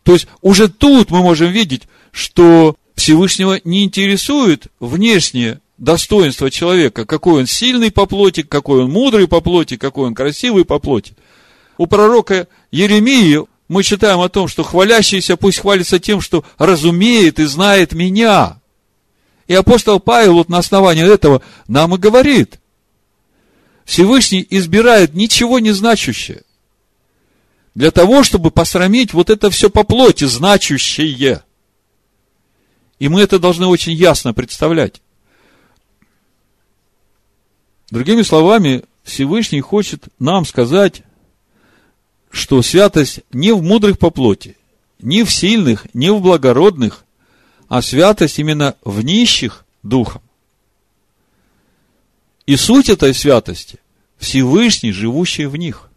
То 0.03 0.13
есть, 0.13 0.27
уже 0.41 0.67
тут 0.67 1.11
мы 1.11 1.21
можем 1.21 1.51
видеть, 1.51 1.83
что 2.11 2.75
Всевышнего 2.95 3.59
не 3.63 3.83
интересует 3.83 4.67
внешнее 4.79 5.59
достоинство 5.83 6.49
человека, 6.49 7.05
какой 7.05 7.41
он 7.41 7.47
сильный 7.47 7.91
по 7.91 8.05
плоти, 8.05 8.41
какой 8.41 8.83
он 8.83 8.91
мудрый 8.91 9.27
по 9.27 9.41
плоти, 9.41 9.75
какой 9.75 10.07
он 10.07 10.15
красивый 10.15 10.63
по 10.63 10.79
плоти. 10.79 11.15
У 11.77 11.87
пророка 11.87 12.47
Еремии 12.71 13.41
мы 13.67 13.83
читаем 13.83 14.21
о 14.21 14.29
том, 14.29 14.47
что 14.47 14.63
хвалящийся 14.63 15.35
пусть 15.35 15.59
хвалится 15.59 15.99
тем, 15.99 16.21
что 16.21 16.45
разумеет 16.57 17.39
и 17.39 17.45
знает 17.45 17.91
меня. 17.91 18.61
И 19.47 19.53
апостол 19.53 19.99
Павел 19.99 20.35
вот 20.35 20.47
на 20.47 20.59
основании 20.59 21.05
этого 21.05 21.41
нам 21.67 21.95
и 21.95 21.97
говорит. 21.97 22.59
Всевышний 23.83 24.47
избирает 24.49 25.13
ничего 25.13 25.59
не 25.59 25.71
значащее. 25.71 26.43
Для 27.75 27.91
того, 27.91 28.23
чтобы 28.23 28.51
посрамить 28.51 29.13
вот 29.13 29.29
это 29.29 29.49
все 29.49 29.69
по 29.69 29.83
плоти, 29.83 30.23
значущее. 30.25 31.43
И 32.99 33.09
мы 33.09 33.21
это 33.21 33.37
должны 33.37 33.67
очень 33.67 33.91
ясно 33.91 34.33
представлять. 34.33 35.02
Другими 37.93 38.23
словами, 38.23 38.85
Всевышний 39.03 39.61
хочет 39.61 40.05
нам 40.17 40.47
сказать, 40.47 41.03
что 42.31 42.63
святость 42.63 43.19
не 43.31 43.51
в 43.51 43.61
мудрых 43.61 43.99
по 43.99 44.09
плоти, 44.09 44.57
не 44.99 45.23
в 45.23 45.31
сильных, 45.31 45.85
не 45.93 46.11
в 46.11 46.19
благородных, 46.19 47.05
а 47.67 47.83
святость 47.83 48.39
именно 48.39 48.75
в 48.83 49.03
нищих 49.03 49.63
духом. 49.83 50.23
И 52.47 52.55
суть 52.55 52.89
этой 52.89 53.13
святости– 53.13 53.77
Всевышний, 54.17 54.91
живущий 54.91 55.45
в 55.45 55.55
них. 55.55 55.91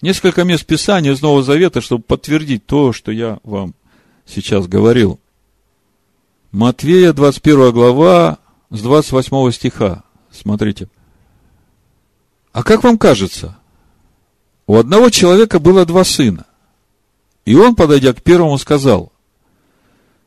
Несколько 0.00 0.42
мест 0.42 0.66
Писания 0.66 1.12
из 1.12 1.22
Нового 1.22 1.44
Завета, 1.44 1.80
чтобы 1.80 2.02
подтвердить 2.02 2.66
то, 2.66 2.92
что 2.92 3.12
я 3.12 3.38
вам 3.44 3.72
сейчас 4.26 4.66
говорил. 4.66 5.20
Матвея, 6.50 7.12
21 7.12 7.70
глава, 7.70 8.38
с 8.72 8.80
28 8.80 9.52
стиха. 9.52 10.02
Смотрите. 10.30 10.88
А 12.52 12.62
как 12.62 12.82
вам 12.82 12.98
кажется, 12.98 13.58
у 14.66 14.76
одного 14.76 15.10
человека 15.10 15.58
было 15.58 15.84
два 15.84 16.04
сына. 16.04 16.46
И 17.44 17.54
он, 17.54 17.74
подойдя 17.74 18.14
к 18.14 18.22
первому, 18.22 18.56
сказал, 18.58 19.12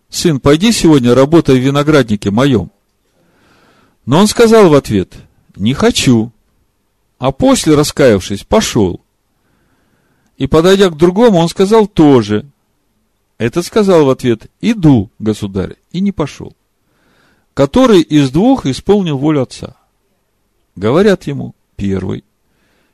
«Сын, 0.09 0.39
пойди 0.39 0.71
сегодня 0.71 1.15
работай 1.15 1.59
в 1.59 1.63
винограднике 1.63 2.29
моем». 2.29 2.71
Но 4.05 4.19
он 4.19 4.27
сказал 4.27 4.69
в 4.69 4.75
ответ, 4.75 5.15
«Не 5.55 5.73
хочу». 5.73 6.31
А 7.17 7.31
после, 7.31 7.75
раскаявшись, 7.75 8.43
пошел. 8.43 9.01
И, 10.37 10.47
подойдя 10.47 10.89
к 10.89 10.97
другому, 10.97 11.39
он 11.39 11.49
сказал 11.49 11.87
тоже. 11.87 12.45
Этот 13.37 13.65
сказал 13.65 14.05
в 14.05 14.09
ответ, 14.09 14.51
«Иду, 14.61 15.09
государь», 15.17 15.77
и 15.91 16.01
не 16.01 16.11
пошел. 16.11 16.55
Который 17.55 18.01
из 18.01 18.31
двух 18.31 18.65
исполнил 18.65 19.17
волю 19.17 19.43
отца? 19.43 19.77
Говорят 20.75 21.25
ему, 21.25 21.55
первый. 21.77 22.25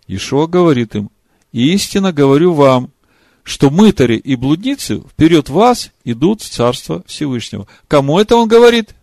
Ишуа 0.08 0.45
говорит 0.45 0.95
им, 0.95 1.10
истинно 1.52 2.13
говорю 2.13 2.54
вам, 2.54 2.91
что 3.41 3.71
мытари 3.71 4.17
и 4.17 4.36
блудницы 4.36 5.00
вперед 5.00 5.50
вас 5.50 5.89
идут 6.04 6.43
в 6.43 6.50
Царство 6.50 7.04
Всевышнего. 7.08 7.67
Кому 7.88 8.19
это 8.19 8.36
он 8.36 8.47
говорит? 8.47 8.93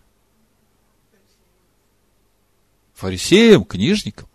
Фарисеям, 2.93 3.65
книжникам. 3.65 4.29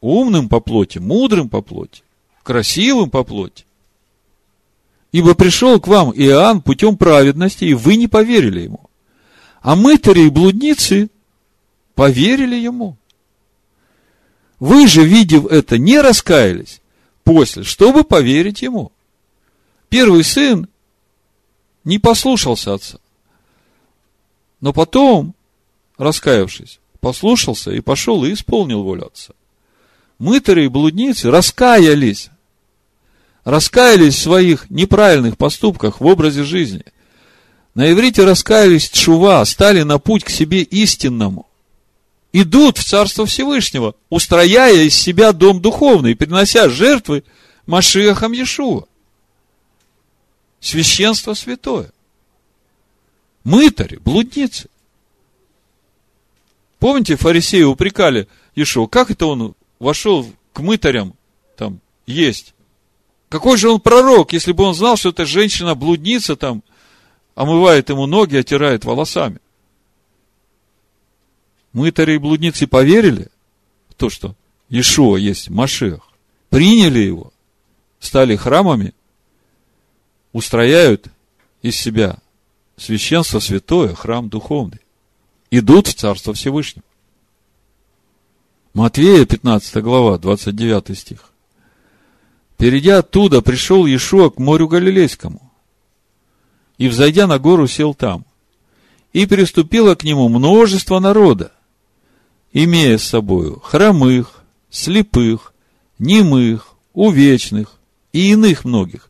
Умным 0.00 0.48
по 0.48 0.60
плоти, 0.60 0.98
мудрым 0.98 1.48
по 1.48 1.60
плоти, 1.60 2.04
красивым 2.44 3.10
по 3.10 3.24
плоти. 3.24 3.64
Ибо 5.10 5.34
пришел 5.34 5.80
к 5.80 5.88
вам 5.88 6.12
Иоанн 6.14 6.62
путем 6.62 6.96
праведности, 6.96 7.64
и 7.64 7.74
вы 7.74 7.96
не 7.96 8.06
поверили 8.06 8.60
ему. 8.60 8.86
А 9.66 9.74
мытари 9.74 10.26
и 10.26 10.30
блудницы 10.30 11.10
поверили 11.96 12.54
ему. 12.54 12.96
Вы 14.60 14.86
же, 14.86 15.04
видев 15.04 15.46
это, 15.46 15.76
не 15.76 16.00
раскаялись, 16.00 16.80
после, 17.24 17.64
чтобы 17.64 18.04
поверить 18.04 18.62
ему. 18.62 18.92
Первый 19.88 20.22
сын 20.22 20.68
не 21.82 21.98
послушался 21.98 22.74
отца. 22.74 23.00
Но 24.60 24.72
потом, 24.72 25.34
раскаявшись, 25.98 26.78
послушался 27.00 27.72
и 27.72 27.80
пошел 27.80 28.24
и 28.24 28.34
исполнил 28.34 28.84
волю 28.84 29.06
отца. 29.06 29.34
Мытари 30.20 30.66
и 30.66 30.68
блудницы 30.68 31.28
раскаялись. 31.28 32.30
Раскаялись 33.42 34.14
в 34.14 34.22
своих 34.22 34.70
неправильных 34.70 35.36
поступках 35.36 36.00
в 36.00 36.06
образе 36.06 36.44
жизни. 36.44 36.84
На 37.76 37.92
иврите 37.92 38.24
раскаялись 38.24 38.88
чува, 38.88 39.44
стали 39.44 39.82
на 39.82 39.98
путь 39.98 40.24
к 40.24 40.30
себе 40.30 40.62
истинному. 40.62 41.46
идут 42.32 42.78
в 42.78 42.84
Царство 42.84 43.26
Всевышнего, 43.26 43.94
устрояя 44.08 44.82
из 44.82 44.94
себя 44.94 45.32
дом 45.32 45.60
духовный, 45.60 46.16
принося 46.16 46.70
жертвы 46.70 47.22
Машиахам 47.66 48.32
Иешуа. 48.32 48.86
Священство 50.58 51.34
святое. 51.34 51.92
Мытари, 53.44 53.96
блудницы. 53.96 54.70
Помните, 56.78 57.16
фарисеи 57.16 57.62
упрекали 57.62 58.26
Иешуа, 58.54 58.86
как 58.86 59.10
это 59.10 59.26
он 59.26 59.54
вошел 59.78 60.26
к 60.54 60.60
мытарям 60.60 61.14
там 61.58 61.80
есть? 62.06 62.54
Какой 63.28 63.58
же 63.58 63.68
он 63.68 63.80
пророк, 63.80 64.32
если 64.32 64.52
бы 64.52 64.64
он 64.64 64.72
знал, 64.74 64.96
что 64.96 65.10
эта 65.10 65.26
женщина-блудница 65.26 66.36
там 66.36 66.62
омывает 67.36 67.90
ему 67.90 68.06
ноги, 68.06 68.34
отирает 68.34 68.84
волосами? 68.84 69.38
Мытари 71.72 72.14
и 72.14 72.18
блудницы 72.18 72.66
поверили 72.66 73.28
в 73.90 73.94
то, 73.94 74.10
что 74.10 74.34
Иешуа 74.70 75.18
есть 75.18 75.50
Машех, 75.50 76.00
приняли 76.48 77.00
его, 77.00 77.32
стали 78.00 78.34
храмами, 78.34 78.94
устрояют 80.32 81.06
из 81.62 81.76
себя 81.76 82.18
священство 82.76 83.38
святое, 83.38 83.94
храм 83.94 84.28
духовный, 84.28 84.80
идут 85.50 85.88
в 85.88 85.94
Царство 85.94 86.32
Всевышнего. 86.32 86.84
Матвея, 88.72 89.24
15 89.24 89.82
глава, 89.82 90.18
29 90.18 90.98
стих. 90.98 91.30
Перейдя 92.56 92.98
оттуда, 92.98 93.42
пришел 93.42 93.84
Иешуа 93.84 94.30
к 94.30 94.38
морю 94.38 94.68
Галилейскому. 94.68 95.45
И, 96.78 96.88
взойдя 96.88 97.26
на 97.26 97.38
гору, 97.38 97.66
сел 97.66 97.94
там. 97.94 98.24
И 99.12 99.26
приступило 99.26 99.94
к 99.94 100.04
нему 100.04 100.28
множество 100.28 100.98
народа, 100.98 101.52
имея 102.52 102.98
с 102.98 103.04
собою 103.04 103.60
хромых, 103.60 104.44
слепых, 104.70 105.54
немых, 105.98 106.74
увечных 106.92 107.78
и 108.12 108.32
иных 108.32 108.64
многих, 108.64 109.08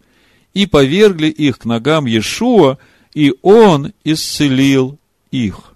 и 0.55 0.67
повергли 0.67 1.29
их 1.29 1.59
к 1.59 1.65
ногам 1.65 2.07
Иешуа, 2.07 2.79
и 3.15 3.35
он 3.43 3.93
исцелил 4.05 4.99
их. 5.31 5.75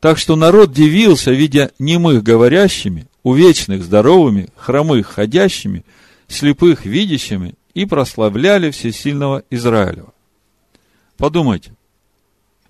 Так 0.00 0.18
что 0.18 0.36
народ 0.36 0.72
дивился, 0.72 1.30
видя 1.30 1.72
немых 1.78 2.22
говорящими, 2.22 3.06
увечных 3.22 3.82
здоровыми, 3.82 4.48
хромых 4.56 5.06
ходящими– 5.06 5.84
слепых 6.28 6.84
видящими 6.84 7.54
и 7.74 7.84
прославляли 7.84 8.70
всесильного 8.70 9.42
Израилева. 9.50 10.12
Подумайте, 11.16 11.74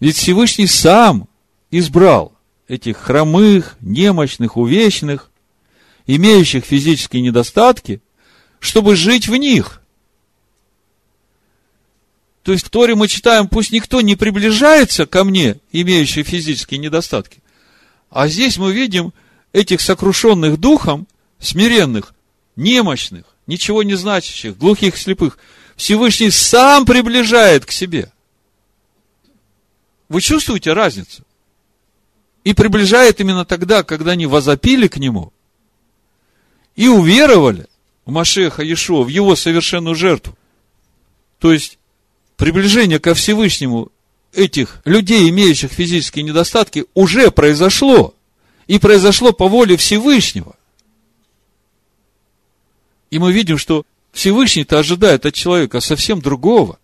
ведь 0.01 0.17
Всевышний 0.17 0.67
сам 0.67 1.29
избрал 1.71 2.33
этих 2.69 2.97
хромых, 2.99 3.77
немощных, 3.81 4.57
увечных, 4.57 5.31
имеющих 6.07 6.65
физические 6.65 7.23
недостатки, 7.23 8.01
чтобы 8.61 8.97
жить 8.97 9.29
в 9.29 9.37
них. 9.37 9.81
То 12.43 12.53
есть 12.53 12.65
в 12.65 12.71
Торе 12.71 12.95
мы 12.95 13.09
читаем, 13.09 13.49
пусть 13.49 13.73
никто 13.73 14.01
не 14.01 14.15
приближается 14.15 15.07
ко 15.07 15.25
мне, 15.25 15.59
имеющий 15.73 16.23
физические 16.23 16.79
недостатки. 16.79 17.43
А 18.11 18.29
здесь 18.29 18.57
мы 18.57 18.73
видим 18.73 19.13
этих 19.53 19.81
сокрушенных 19.81 20.59
духом, 20.59 21.09
смиренных, 21.41 22.15
немощных, 22.55 23.25
ничего 23.49 23.83
не 23.83 23.95
значащих, 23.95 24.57
глухих, 24.57 24.97
слепых, 24.97 25.39
Всевышний 25.75 26.31
сам 26.31 26.87
приближает 26.87 27.67
к 27.67 27.73
себе. 27.73 28.13
Вы 30.09 30.21
чувствуете 30.21 30.73
разницу? 30.73 31.25
И 32.45 32.55
приближает 32.55 33.21
именно 33.21 33.45
тогда, 33.45 33.83
когда 33.83 34.13
они 34.13 34.27
возопили 34.27 34.87
к 34.87 34.99
нему 34.99 35.33
и 36.77 36.89
уверовали 36.89 37.67
в 38.05 38.13
Машеха 38.13 38.63
Иешуа, 38.63 39.03
в 39.03 39.09
его 39.09 39.35
совершенную 39.35 39.97
жертву. 39.97 40.37
То 41.41 41.53
есть, 41.53 41.79
приближение 42.37 43.01
ко 43.01 43.15
Всевышнему 43.15 43.91
этих 44.33 44.81
людей, 44.85 45.29
имеющих 45.29 45.73
физические 45.73 46.23
недостатки, 46.23 46.85
уже 46.95 47.31
произошло. 47.31 48.15
И 48.69 48.79
произошло 48.79 49.33
по 49.33 49.49
воле 49.49 49.77
Всевышнего. 49.77 50.57
И 53.11 53.19
мы 53.19 53.33
видим, 53.33 53.59
что 53.59 53.85
Всевышний-то 54.13 54.79
ожидает 54.79 55.25
от 55.25 55.35
человека 55.35 55.81
совсем 55.81 56.21
другого. 56.21 56.79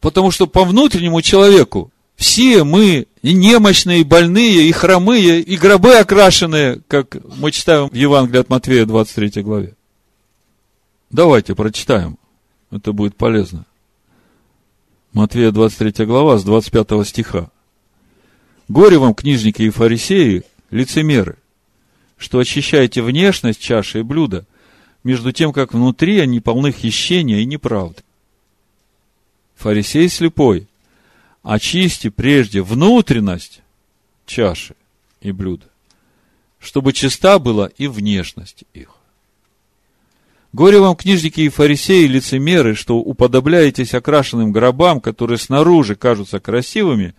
Потому 0.00 0.30
что 0.30 0.46
по 0.46 0.64
внутреннему 0.64 1.22
человеку 1.22 1.92
все 2.18 2.64
мы 2.64 3.06
и 3.22 3.32
немощные, 3.32 4.00
и 4.00 4.04
больные, 4.04 4.68
и 4.68 4.72
хромые, 4.72 5.40
и 5.40 5.56
гробы 5.56 5.94
окрашенные, 5.94 6.82
как 6.86 7.16
мы 7.36 7.50
читаем 7.50 7.88
в 7.88 7.94
Евангелии 7.94 8.40
от 8.40 8.50
Матвея, 8.50 8.84
23 8.84 9.42
главе. 9.42 9.74
Давайте 11.10 11.54
прочитаем. 11.54 12.18
Это 12.70 12.92
будет 12.92 13.16
полезно. 13.16 13.64
Матвея, 15.14 15.50
23 15.50 16.04
глава, 16.04 16.36
с 16.38 16.44
25 16.44 17.06
стиха. 17.06 17.50
«Горе 18.68 18.98
вам, 18.98 19.14
книжники 19.14 19.62
и 19.62 19.70
фарисеи, 19.70 20.42
лицемеры, 20.70 21.38
что 22.18 22.38
очищаете 22.38 23.00
внешность 23.00 23.60
чаши 23.60 24.00
и 24.00 24.02
блюда– 24.02 24.44
между 25.04 25.32
тем, 25.32 25.52
как 25.52 25.72
внутри 25.72 26.18
они 26.20 26.40
полны 26.40 26.72
хищения 26.72 27.38
и 27.38 27.46
неправды. 27.46 28.02
Фарисей 29.56 30.08
слепой, 30.08 30.67
очисти 31.42 32.08
прежде 32.08 32.62
внутренность 32.62 33.62
чаши 34.26 34.74
и 35.20 35.32
блюда, 35.32 35.66
чтобы 36.58 36.92
чиста 36.92 37.38
была 37.38 37.68
и 37.76 37.86
внешность 37.86 38.64
их. 38.74 38.94
Горе 40.52 40.80
вам, 40.80 40.96
книжники 40.96 41.42
и 41.42 41.48
фарисеи, 41.48 42.06
лицемеры, 42.06 42.74
что 42.74 42.98
уподобляетесь 42.98 43.94
окрашенным 43.94 44.50
гробам, 44.50 45.00
которые 45.00 45.38
снаружи 45.38 45.94
кажутся 45.94 46.40
красивыми, 46.40 47.14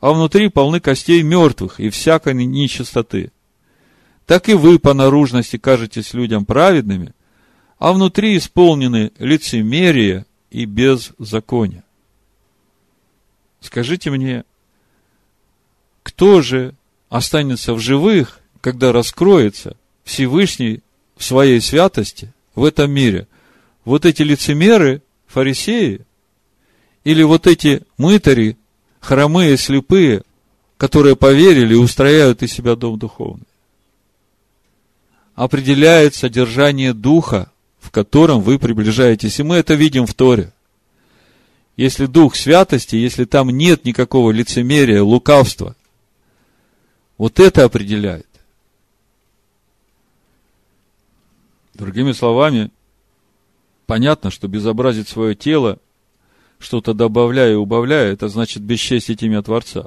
а 0.00 0.12
внутри 0.12 0.48
полны 0.48 0.80
костей 0.80 1.22
мертвых 1.22 1.80
и 1.80 1.90
всякой 1.90 2.34
нечистоты 2.34 3.32
так 4.30 4.48
и 4.48 4.54
вы 4.54 4.78
по 4.78 4.94
наружности 4.94 5.58
кажетесь 5.58 6.14
людям 6.14 6.44
праведными, 6.44 7.14
а 7.80 7.92
внутри 7.92 8.36
исполнены 8.36 9.10
лицемерие 9.18 10.24
и 10.52 10.66
беззаконие. 10.66 11.82
Скажите 13.60 14.10
мне, 14.10 14.44
кто 16.02 16.42
же 16.42 16.74
останется 17.08 17.74
в 17.74 17.78
живых, 17.78 18.40
когда 18.60 18.92
раскроется 18.92 19.76
Всевышний 20.04 20.80
в 21.16 21.24
своей 21.24 21.60
святости 21.60 22.32
в 22.54 22.64
этом 22.64 22.90
мире? 22.90 23.26
Вот 23.84 24.04
эти 24.04 24.22
лицемеры, 24.22 25.02
фарисеи, 25.26 26.02
или 27.04 27.22
вот 27.22 27.46
эти 27.46 27.82
мытари, 27.96 28.56
хромые, 29.00 29.56
слепые, 29.56 30.22
которые 30.76 31.16
поверили 31.16 31.74
и 31.74 31.78
устрояют 31.78 32.42
из 32.42 32.52
себя 32.52 32.76
дом 32.76 32.98
духовный? 32.98 33.46
определяет 35.40 36.14
содержание 36.14 36.92
духа, 36.92 37.50
в 37.80 37.90
котором 37.90 38.42
вы 38.42 38.58
приближаетесь. 38.58 39.40
И 39.40 39.42
мы 39.42 39.56
это 39.56 39.72
видим 39.72 40.04
в 40.04 40.12
Торе. 40.12 40.52
Если 41.80 42.04
дух 42.04 42.36
святости, 42.36 42.96
если 42.96 43.24
там 43.24 43.48
нет 43.48 43.86
никакого 43.86 44.32
лицемерия, 44.32 45.02
лукавства, 45.02 45.74
вот 47.16 47.40
это 47.40 47.64
определяет. 47.64 48.28
Другими 51.72 52.12
словами, 52.12 52.70
понятно, 53.86 54.30
что 54.30 54.46
безобразить 54.46 55.08
свое 55.08 55.34
тело, 55.34 55.78
что-то 56.58 56.92
добавляя 56.92 57.52
и 57.52 57.54
убавляя, 57.54 58.12
это 58.12 58.28
значит 58.28 58.62
бесчестить 58.62 59.22
имя 59.22 59.40
Творца. 59.40 59.86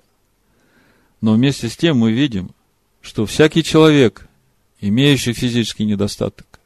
Но 1.21 1.33
вместе 1.33 1.69
с 1.69 1.77
тем 1.77 1.99
мы 1.99 2.11
видим, 2.11 2.55
что 3.01 3.27
всякий 3.27 3.63
человек, 3.63 4.27
имеющий 4.81 5.33
физический 5.33 5.85
недостаток, 5.85 6.59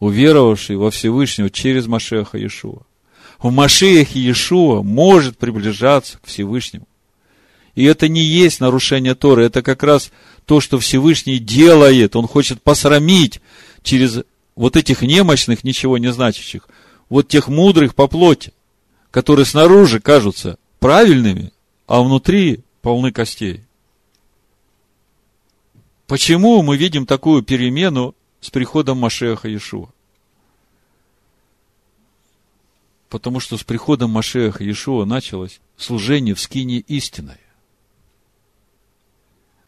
уверовавший 0.00 0.74
во 0.74 0.90
Всевышнего 0.90 1.50
через 1.50 1.86
Машеха 1.86 2.36
Иешуа. 2.36 2.82
В 3.38 3.50
Машехе 3.50 4.18
Иешуа 4.18 4.82
может 4.82 5.38
приближаться 5.38 6.18
к 6.18 6.26
Всевышнему. 6.26 6.86
И 7.74 7.84
это 7.84 8.08
не 8.08 8.22
есть 8.22 8.60
нарушение 8.60 9.14
Торы, 9.14 9.44
это 9.44 9.62
как 9.62 9.82
раз 9.82 10.12
то, 10.46 10.60
что 10.60 10.78
Всевышний 10.78 11.38
делает. 11.38 12.14
Он 12.14 12.26
хочет 12.28 12.62
посрамить 12.62 13.40
через 13.82 14.20
вот 14.54 14.76
этих 14.76 15.02
немощных, 15.02 15.64
ничего 15.64 15.98
не 15.98 16.12
значащих, 16.12 16.68
вот 17.08 17.28
тех 17.28 17.48
мудрых 17.48 17.94
по 17.94 18.06
плоти, 18.06 18.52
которые 19.10 19.44
снаружи 19.46 20.00
кажутся 20.00 20.58
правильными, 20.78 21.52
а 21.86 22.02
внутри 22.02 22.60
полны 22.80 23.10
костей. 23.10 23.62
Почему 26.06 26.62
мы 26.62 26.76
видим 26.76 27.06
такую 27.06 27.42
перемену 27.42 28.14
с 28.40 28.50
приходом 28.50 28.98
Машеха 28.98 29.48
Иешуа? 29.48 29.88
Потому 33.14 33.38
что 33.38 33.56
с 33.56 33.62
приходом 33.62 34.10
Машеха 34.10 34.64
Иешуа 34.64 35.04
началось 35.04 35.60
служение 35.76 36.34
в 36.34 36.40
скине 36.40 36.80
истиной. 36.80 37.38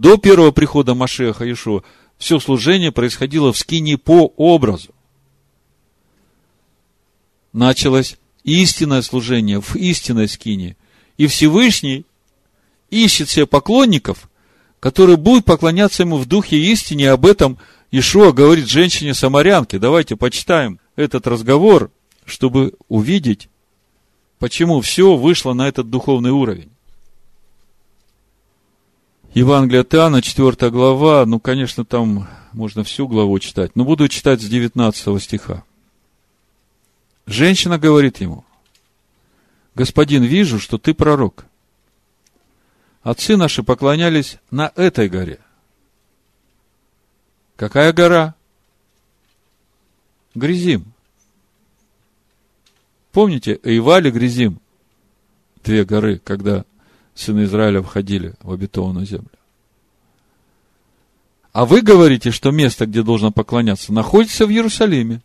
До 0.00 0.16
первого 0.16 0.50
прихода 0.50 0.96
Машеха 0.96 1.48
Ишуа 1.48 1.84
все 2.18 2.40
служение 2.40 2.90
происходило 2.90 3.52
в 3.52 3.56
скине 3.56 3.98
по 3.98 4.32
образу. 4.36 4.92
Началось 7.52 8.16
истинное 8.42 9.02
служение 9.02 9.60
в 9.60 9.76
истинной 9.76 10.26
скине. 10.26 10.76
И 11.16 11.28
Всевышний 11.28 12.04
ищет 12.90 13.28
себе 13.28 13.46
поклонников, 13.46 14.28
которые 14.80 15.18
будут 15.18 15.44
поклоняться 15.44 16.02
ему 16.02 16.16
в 16.16 16.26
духе 16.26 16.56
истине. 16.56 17.12
Об 17.12 17.24
этом 17.24 17.58
Ишуа 17.92 18.32
говорит 18.32 18.66
женщине-самарянке. 18.66 19.78
Давайте 19.78 20.16
почитаем 20.16 20.80
этот 20.96 21.28
разговор, 21.28 21.92
чтобы 22.26 22.74
увидеть, 22.88 23.48
почему 24.38 24.80
все 24.82 25.16
вышло 25.16 25.54
на 25.54 25.68
этот 25.68 25.88
духовный 25.88 26.32
уровень. 26.32 26.70
Евангелие 29.32 29.82
от 29.82 29.94
Иоанна, 29.94 30.22
4 30.22 30.70
глава, 30.70 31.24
ну, 31.26 31.38
конечно, 31.38 31.84
там 31.84 32.28
можно 32.52 32.84
всю 32.84 33.06
главу 33.06 33.38
читать, 33.38 33.76
но 33.76 33.84
буду 33.84 34.08
читать 34.08 34.40
с 34.40 34.48
19 34.48 35.22
стиха. 35.22 35.62
Женщина 37.26 37.78
говорит 37.78 38.20
ему, 38.20 38.44
«Господин, 39.74 40.24
вижу, 40.24 40.58
что 40.58 40.78
ты 40.78 40.94
пророк. 40.94 41.46
Отцы 43.02 43.36
наши 43.36 43.62
поклонялись 43.62 44.38
на 44.50 44.72
этой 44.74 45.08
горе». 45.08 45.38
Какая 47.56 47.92
гора? 47.92 48.34
Грязим. 50.34 50.92
Помните, 53.16 53.58
Эйвали 53.62 54.10
Грязим? 54.10 54.60
Две 55.64 55.86
горы, 55.86 56.20
когда 56.22 56.66
сыны 57.14 57.44
Израиля 57.44 57.80
входили 57.80 58.34
в 58.42 58.52
обетованную 58.52 59.06
землю. 59.06 59.30
А 61.54 61.64
вы 61.64 61.80
говорите, 61.80 62.30
что 62.30 62.50
место, 62.50 62.84
где 62.84 63.02
должно 63.02 63.32
поклоняться, 63.32 63.90
находится 63.90 64.44
в 64.46 64.50
Иерусалиме. 64.50 65.22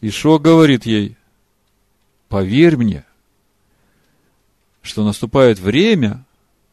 Ишо 0.00 0.40
говорит 0.40 0.84
ей, 0.84 1.16
поверь 2.28 2.76
мне, 2.76 3.04
что 4.82 5.04
наступает 5.04 5.60
время, 5.60 6.24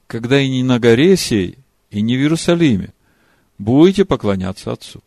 когда 0.07 0.41
и 0.41 0.49
не 0.49 0.63
на 0.63 0.79
горе 0.79 1.15
сей, 1.15 1.59
и 1.91 2.01
не 2.01 2.17
в 2.17 2.21
Иерусалиме 2.21 2.91
будете 3.59 4.03
поклоняться 4.03 4.71
Отцу. 4.71 5.03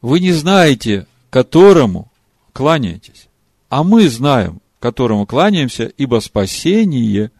Вы 0.00 0.20
не 0.20 0.32
знаете, 0.32 1.06
которому 1.28 2.07
кланяетесь, 2.58 3.28
а 3.68 3.84
мы 3.84 4.08
знаем, 4.08 4.60
которому 4.80 5.26
кланяемся, 5.26 5.84
ибо 5.96 6.18
спасение 6.18 7.30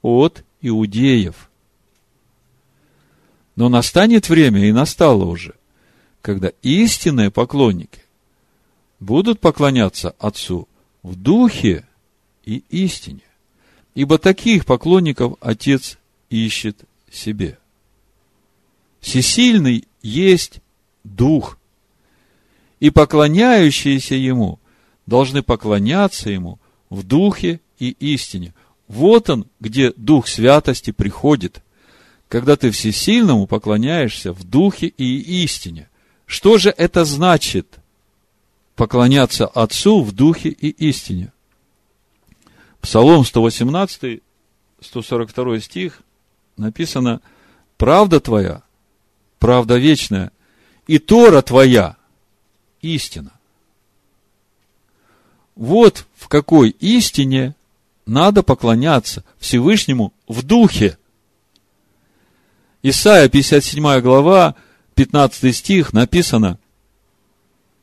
от 0.00 0.44
иудеев. 0.62 1.50
Но 3.54 3.68
настанет 3.68 4.30
время, 4.30 4.64
и 4.66 4.72
настало 4.72 5.26
уже, 5.26 5.56
когда 6.22 6.52
истинные 6.62 7.30
поклонники 7.30 8.00
будут 8.98 9.40
поклоняться 9.40 10.14
Отцу 10.18 10.66
в 11.02 11.16
духе 11.16 11.86
и 12.46 12.64
истине, 12.70 13.28
ибо 13.94 14.16
таких 14.16 14.64
поклонников 14.64 15.34
Отец 15.42 15.98
ищет 16.30 16.78
себе. 17.10 17.58
Всесильный 19.00 19.86
есть 20.00 20.60
Дух, 21.04 21.58
и 22.80 22.88
поклоняющиеся 22.88 24.14
Ему 24.14 24.58
должны 25.06 25.42
поклоняться 25.42 26.30
Ему 26.30 26.58
в 26.90 27.02
духе 27.02 27.60
и 27.78 27.90
истине. 27.90 28.54
Вот 28.88 29.30
он, 29.30 29.46
где 29.60 29.92
дух 29.96 30.28
святости 30.28 30.90
приходит, 30.90 31.62
когда 32.28 32.56
ты 32.56 32.70
всесильному 32.70 33.46
поклоняешься 33.46 34.32
в 34.32 34.44
духе 34.44 34.86
и 34.86 35.42
истине. 35.44 35.88
Что 36.26 36.58
же 36.58 36.70
это 36.70 37.04
значит? 37.04 37.78
Поклоняться 38.74 39.46
Отцу 39.46 40.02
в 40.02 40.12
духе 40.12 40.48
и 40.48 40.68
истине. 40.68 41.32
Псалом 42.80 43.24
118, 43.24 44.22
142 44.80 45.60
стих 45.60 46.02
написано, 46.56 47.20
«Правда 47.76 48.18
твоя, 48.20 48.62
правда 49.38 49.76
вечная, 49.76 50.32
и 50.86 50.98
Тора 50.98 51.42
твоя, 51.42 51.96
истина». 52.80 53.32
Вот 55.54 56.06
в 56.16 56.28
какой 56.28 56.70
истине 56.70 57.54
надо 58.06 58.42
поклоняться 58.42 59.24
Всевышнему 59.38 60.12
в 60.26 60.42
духе. 60.42 60.98
Исайя 62.82 63.28
57 63.28 64.00
глава, 64.00 64.56
15 64.94 65.54
стих 65.54 65.92
написано, 65.92 66.58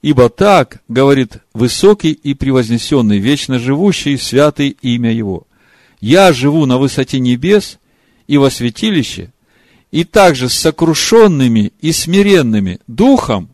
«Ибо 0.02 0.30
так, 0.30 0.82
говорит 0.88 1.38
высокий 1.54 2.12
и 2.12 2.34
превознесенный, 2.34 3.20
вечно 3.20 3.60
живущий, 3.60 4.18
святый 4.18 4.78
имя 4.82 5.12
Его. 5.12 5.46
Я 6.00 6.32
живу 6.32 6.66
на 6.66 6.78
высоте 6.78 7.20
небес 7.20 7.80
и 8.28 8.38
во 8.38 8.50
святилище, 8.50 9.32
и 9.92 10.04
также 10.04 10.48
с 10.50 10.54
сокрушенными 10.54 11.74
и 11.82 11.92
смиренными 11.92 12.80
духом, 12.88 13.50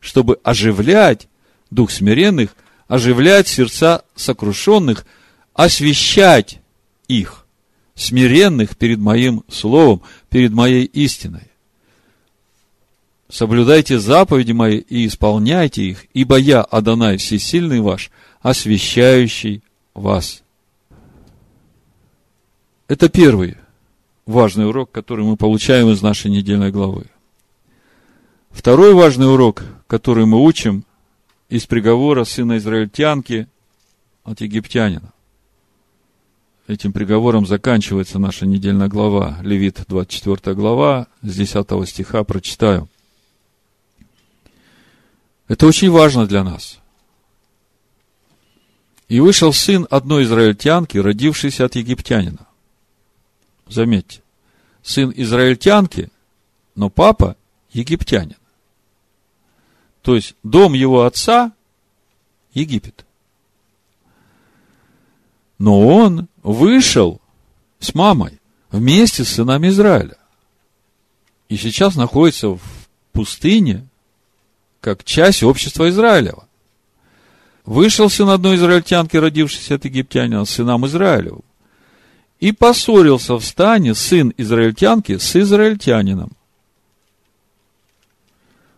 чтобы 0.00 0.38
оживлять 0.42 1.28
дух 1.76 1.92
смиренных, 1.92 2.56
оживлять 2.88 3.46
сердца 3.46 4.02
сокрушенных, 4.16 5.06
освещать 5.54 6.60
их, 7.06 7.46
смиренных 7.94 8.76
перед 8.76 8.98
моим 8.98 9.44
словом, 9.48 10.02
перед 10.28 10.52
моей 10.52 10.84
истиной. 10.84 11.52
Соблюдайте 13.28 13.98
заповеди 13.98 14.52
мои 14.52 14.78
и 14.78 15.06
исполняйте 15.06 15.82
их, 15.84 16.06
ибо 16.14 16.36
я, 16.36 16.62
Адонай, 16.62 17.16
всесильный 17.18 17.80
ваш, 17.80 18.10
освящающий 18.40 19.62
вас. 19.94 20.42
Это 22.88 23.08
первый 23.08 23.56
важный 24.26 24.68
урок, 24.68 24.92
который 24.92 25.24
мы 25.24 25.36
получаем 25.36 25.90
из 25.90 26.02
нашей 26.02 26.30
недельной 26.30 26.70
главы. 26.70 27.06
Второй 28.50 28.94
важный 28.94 29.30
урок, 29.30 29.64
который 29.86 30.24
мы 30.24 30.42
учим– 30.42 30.84
из 31.48 31.66
приговора 31.66 32.24
сына 32.24 32.58
израильтянки 32.58 33.48
от 34.24 34.40
египтянина. 34.40 35.12
Этим 36.66 36.92
приговором 36.92 37.46
заканчивается 37.46 38.18
наша 38.18 38.44
недельная 38.44 38.88
глава, 38.88 39.38
Левит, 39.42 39.84
24 39.86 40.56
глава, 40.56 41.06
с 41.22 41.36
10 41.36 41.88
стиха 41.88 42.24
прочитаю. 42.24 42.88
Это 45.46 45.66
очень 45.66 45.90
важно 45.90 46.26
для 46.26 46.42
нас. 46.42 46.80
И 49.08 49.20
вышел 49.20 49.52
сын 49.52 49.86
одной 49.90 50.24
израильтянки, 50.24 50.98
родившийся 50.98 51.66
от 51.66 51.76
египтянина. 51.76 52.48
Заметьте, 53.68 54.22
сын 54.82 55.12
израильтянки, 55.14 56.10
но 56.74 56.90
папа 56.90 57.36
египтянин. 57.70 58.36
То 60.06 60.14
есть 60.14 60.36
дом 60.44 60.72
его 60.72 61.02
отца– 61.02 61.50
Египет. 62.54 63.04
Но 65.58 65.84
он 65.84 66.28
вышел 66.44 67.20
с 67.80 67.92
мамой 67.92 68.38
вместе 68.70 69.24
с 69.24 69.30
сынами 69.30 69.66
Израиля. 69.66 70.16
И 71.48 71.56
сейчас 71.56 71.96
находится 71.96 72.50
в 72.50 72.60
пустыне, 73.10 73.84
как 74.80 75.02
часть 75.02 75.42
общества 75.42 75.88
Израилева. 75.88 76.46
Вышел 77.64 78.08
сын 78.08 78.28
одной 78.28 78.54
израильтянки, 78.54 79.16
родившейся 79.16 79.74
от 79.74 79.86
египтянина, 79.86 80.44
с 80.44 80.50
сыном 80.50 80.86
Израилевым. 80.86 81.42
И 82.38 82.52
поссорился 82.52 83.34
в 83.34 83.44
стане 83.44 83.96
сын 83.96 84.32
израильтянки 84.36 85.18
с 85.18 85.34
израильтянином 85.34 86.30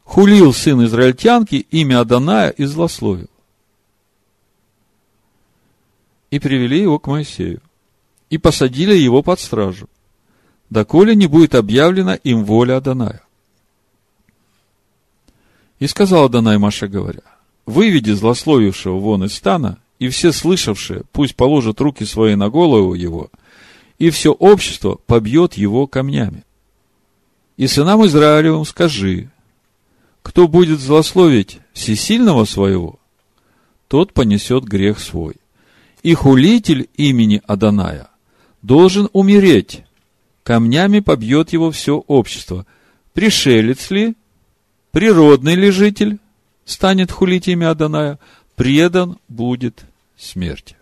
хулил 0.08 0.54
сын 0.54 0.86
израильтянки 0.86 1.66
имя 1.70 2.00
Аданая 2.00 2.48
и 2.48 2.64
злословил. 2.64 3.28
И 6.30 6.38
привели 6.38 6.80
его 6.80 6.98
к 6.98 7.06
Моисею. 7.06 7.60
И 8.30 8.38
посадили 8.38 8.94
его 8.94 9.22
под 9.22 9.38
стражу, 9.38 9.88
доколе 10.70 11.14
не 11.14 11.26
будет 11.26 11.54
объявлена 11.54 12.14
им 12.14 12.44
воля 12.44 12.78
Аданая. 12.78 13.22
И 15.78 15.86
сказал 15.86 16.24
Адонай 16.24 16.58
Маше, 16.58 16.88
говоря, 16.88 17.22
выведи 17.64 18.10
злословившего 18.10 18.98
вон 18.98 19.24
из 19.24 19.34
стана, 19.34 19.78
и 19.98 20.08
все 20.08 20.32
слышавшие 20.32 21.02
пусть 21.12 21.36
положат 21.36 21.80
руки 21.80 22.04
свои 22.04 22.34
на 22.34 22.48
голову 22.50 22.94
его, 22.94 23.30
и 23.98 24.10
все 24.10 24.32
общество 24.32 24.98
побьет 25.06 25.54
его 25.54 25.86
камнями. 25.86 26.44
И 27.56 27.66
сынам 27.66 28.04
Израилевым 28.04 28.64
скажи, 28.64 29.30
кто 30.28 30.46
будет 30.46 30.78
злословить 30.78 31.58
всесильного 31.72 32.44
своего, 32.44 33.00
тот 33.88 34.12
понесет 34.12 34.64
грех 34.64 35.00
свой. 35.00 35.36
И 36.02 36.12
хулитель 36.12 36.90
имени 36.96 37.40
Аданая 37.46 38.10
должен 38.60 39.08
умереть. 39.14 39.84
Камнями 40.42 41.00
побьет 41.00 41.54
его 41.54 41.70
все 41.70 41.96
общество. 42.06 42.66
Пришелец 43.14 43.90
ли, 43.90 44.16
природный 44.90 45.54
ли 45.54 45.70
житель 45.70 46.18
станет 46.66 47.10
хулить 47.10 47.48
имя 47.48 47.70
Аданая, 47.70 48.18
предан 48.54 49.16
будет 49.28 49.86
смерти. 50.18 50.76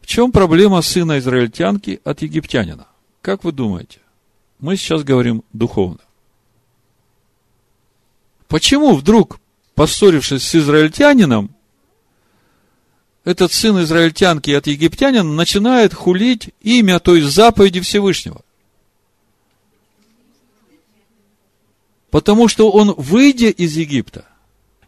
В 0.00 0.08
чем 0.08 0.32
проблема 0.32 0.82
сына 0.82 1.20
израильтянки 1.20 2.00
от 2.02 2.22
египтянина? 2.22 2.88
Как 3.22 3.44
вы 3.44 3.52
думаете? 3.52 4.00
Мы 4.58 4.74
сейчас 4.76 5.04
говорим 5.04 5.44
духовно. 5.52 6.00
Почему 8.50 8.96
вдруг, 8.96 9.38
поссорившись 9.76 10.42
с 10.42 10.56
израильтянином, 10.56 11.54
этот 13.22 13.52
сын 13.52 13.80
израильтянки 13.84 14.50
от 14.50 14.66
египтянина 14.66 15.22
начинает 15.22 15.94
хулить 15.94 16.50
имя 16.60 16.98
той 16.98 17.20
заповеди 17.20 17.80
Всевышнего? 17.80 18.42
Потому 22.10 22.48
что 22.48 22.72
он, 22.72 22.92
выйдя 22.96 23.50
из 23.50 23.76
Египта, 23.76 24.24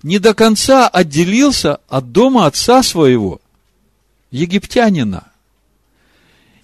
не 0.02 0.18
до 0.18 0.34
конца 0.34 0.88
отделился 0.88 1.76
от 1.88 2.10
дома 2.10 2.46
отца 2.46 2.82
своего, 2.82 3.40
египтянина. 4.32 5.30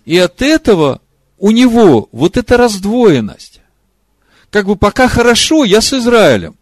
И 0.04 0.18
от 0.18 0.42
этого 0.42 1.00
у 1.38 1.52
него 1.52 2.08
вот 2.10 2.36
эта 2.36 2.56
раздвоенность. 2.56 3.60
Как 4.50 4.66
бы 4.66 4.74
пока 4.74 5.06
хорошо, 5.06 5.62
я 5.62 5.80
с 5.80 5.92
Израилем. 5.92 6.57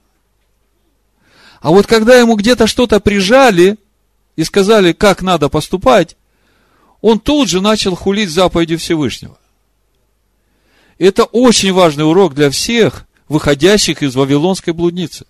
А 1.60 1.70
вот 1.70 1.86
когда 1.86 2.18
ему 2.18 2.36
где-то 2.36 2.66
что-то 2.66 3.00
прижали 3.00 3.76
и 4.36 4.44
сказали, 4.44 4.92
как 4.92 5.22
надо 5.22 5.48
поступать, 5.48 6.16
он 7.00 7.20
тут 7.20 7.48
же 7.48 7.60
начал 7.60 7.94
хулить 7.94 8.30
заповеди 8.30 8.76
Всевышнего. 8.76 9.38
Это 10.98 11.24
очень 11.24 11.72
важный 11.72 12.04
урок 12.04 12.34
для 12.34 12.50
всех, 12.50 13.06
выходящих 13.28 14.02
из 14.02 14.14
Вавилонской 14.14 14.72
блудницы. 14.72 15.26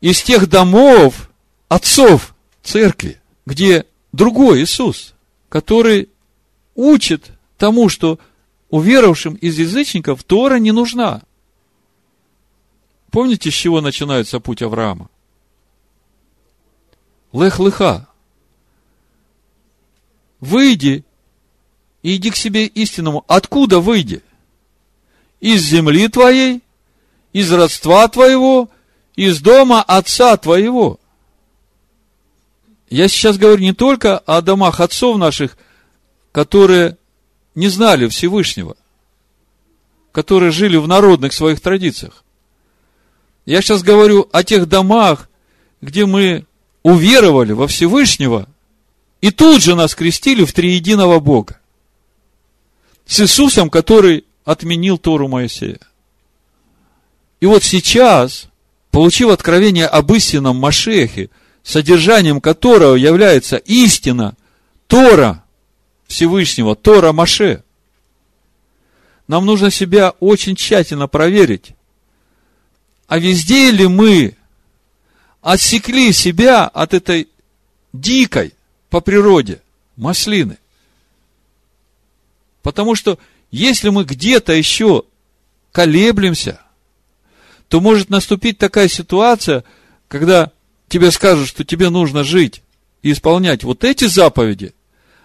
Из 0.00 0.22
тех 0.22 0.48
домов 0.48 1.30
отцов 1.68 2.34
церкви, 2.62 3.20
где 3.44 3.84
другой 4.12 4.62
Иисус, 4.62 5.14
который 5.48 6.08
учит 6.74 7.30
тому, 7.58 7.88
что 7.88 8.18
уверовавшим 8.70 9.34
из 9.34 9.58
язычников 9.58 10.24
Тора 10.24 10.56
не 10.56 10.72
нужна. 10.72 11.22
Помните, 13.10 13.50
с 13.50 13.54
чего 13.54 13.80
начинается 13.80 14.40
путь 14.40 14.62
Авраама? 14.62 15.08
Лех-леха. 17.32 18.08
Выйди 20.40 21.04
и 22.02 22.16
иди 22.16 22.30
к 22.30 22.36
себе 22.36 22.66
истинному. 22.66 23.24
Откуда 23.26 23.80
выйди? 23.80 24.22
Из 25.40 25.62
земли 25.62 26.08
твоей, 26.08 26.62
из 27.32 27.52
родства 27.52 28.06
твоего, 28.08 28.68
из 29.16 29.40
дома 29.40 29.82
отца 29.82 30.36
твоего. 30.36 30.98
Я 32.88 33.08
сейчас 33.08 33.38
говорю 33.38 33.62
не 33.62 33.72
только 33.72 34.18
о 34.18 34.40
домах 34.40 34.80
отцов 34.80 35.16
наших, 35.18 35.56
которые 36.32 36.96
не 37.54 37.68
знали 37.68 38.08
Всевышнего, 38.08 38.76
которые 40.12 40.50
жили 40.50 40.76
в 40.76 40.88
народных 40.88 41.32
своих 41.32 41.60
традициях. 41.60 42.24
Я 43.46 43.62
сейчас 43.62 43.82
говорю 43.82 44.28
о 44.32 44.44
тех 44.44 44.68
домах, 44.68 45.28
где 45.80 46.06
мы 46.06 46.46
уверовали 46.82 47.52
во 47.52 47.66
Всевышнего, 47.66 48.48
и 49.20 49.30
тут 49.30 49.62
же 49.62 49.74
нас 49.74 49.94
крестили 49.94 50.44
в 50.44 50.52
триединого 50.52 51.20
Бога. 51.20 51.60
С 53.06 53.20
Иисусом, 53.20 53.70
который 53.70 54.24
отменил 54.44 54.98
Тору 54.98 55.28
Моисея. 55.28 55.80
И 57.40 57.46
вот 57.46 57.64
сейчас, 57.64 58.48
получив 58.90 59.30
откровение 59.30 59.86
об 59.86 60.12
истинном 60.12 60.56
Машехе, 60.56 61.30
содержанием 61.62 62.40
которого 62.40 62.94
является 62.94 63.56
истина, 63.56 64.36
Тора 64.86 65.44
Всевышнего, 66.06 66.74
Тора 66.74 67.12
Маше, 67.12 67.62
нам 69.28 69.46
нужно 69.46 69.70
себя 69.70 70.10
очень 70.18 70.56
тщательно 70.56 71.06
проверить, 71.06 71.72
а 73.10 73.18
везде 73.18 73.72
ли 73.72 73.88
мы 73.88 74.36
отсекли 75.42 76.12
себя 76.12 76.68
от 76.68 76.94
этой 76.94 77.28
дикой 77.92 78.54
по 78.88 79.00
природе 79.00 79.60
маслины. 79.96 80.58
Потому 82.62 82.94
что 82.94 83.18
если 83.50 83.88
мы 83.88 84.04
где-то 84.04 84.52
еще 84.52 85.02
колеблемся, 85.72 86.60
то 87.66 87.80
может 87.80 88.10
наступить 88.10 88.58
такая 88.58 88.86
ситуация, 88.86 89.64
когда 90.06 90.52
тебе 90.88 91.10
скажут, 91.10 91.48
что 91.48 91.64
тебе 91.64 91.90
нужно 91.90 92.22
жить 92.22 92.62
и 93.02 93.10
исполнять 93.10 93.64
вот 93.64 93.82
эти 93.82 94.04
заповеди, 94.04 94.72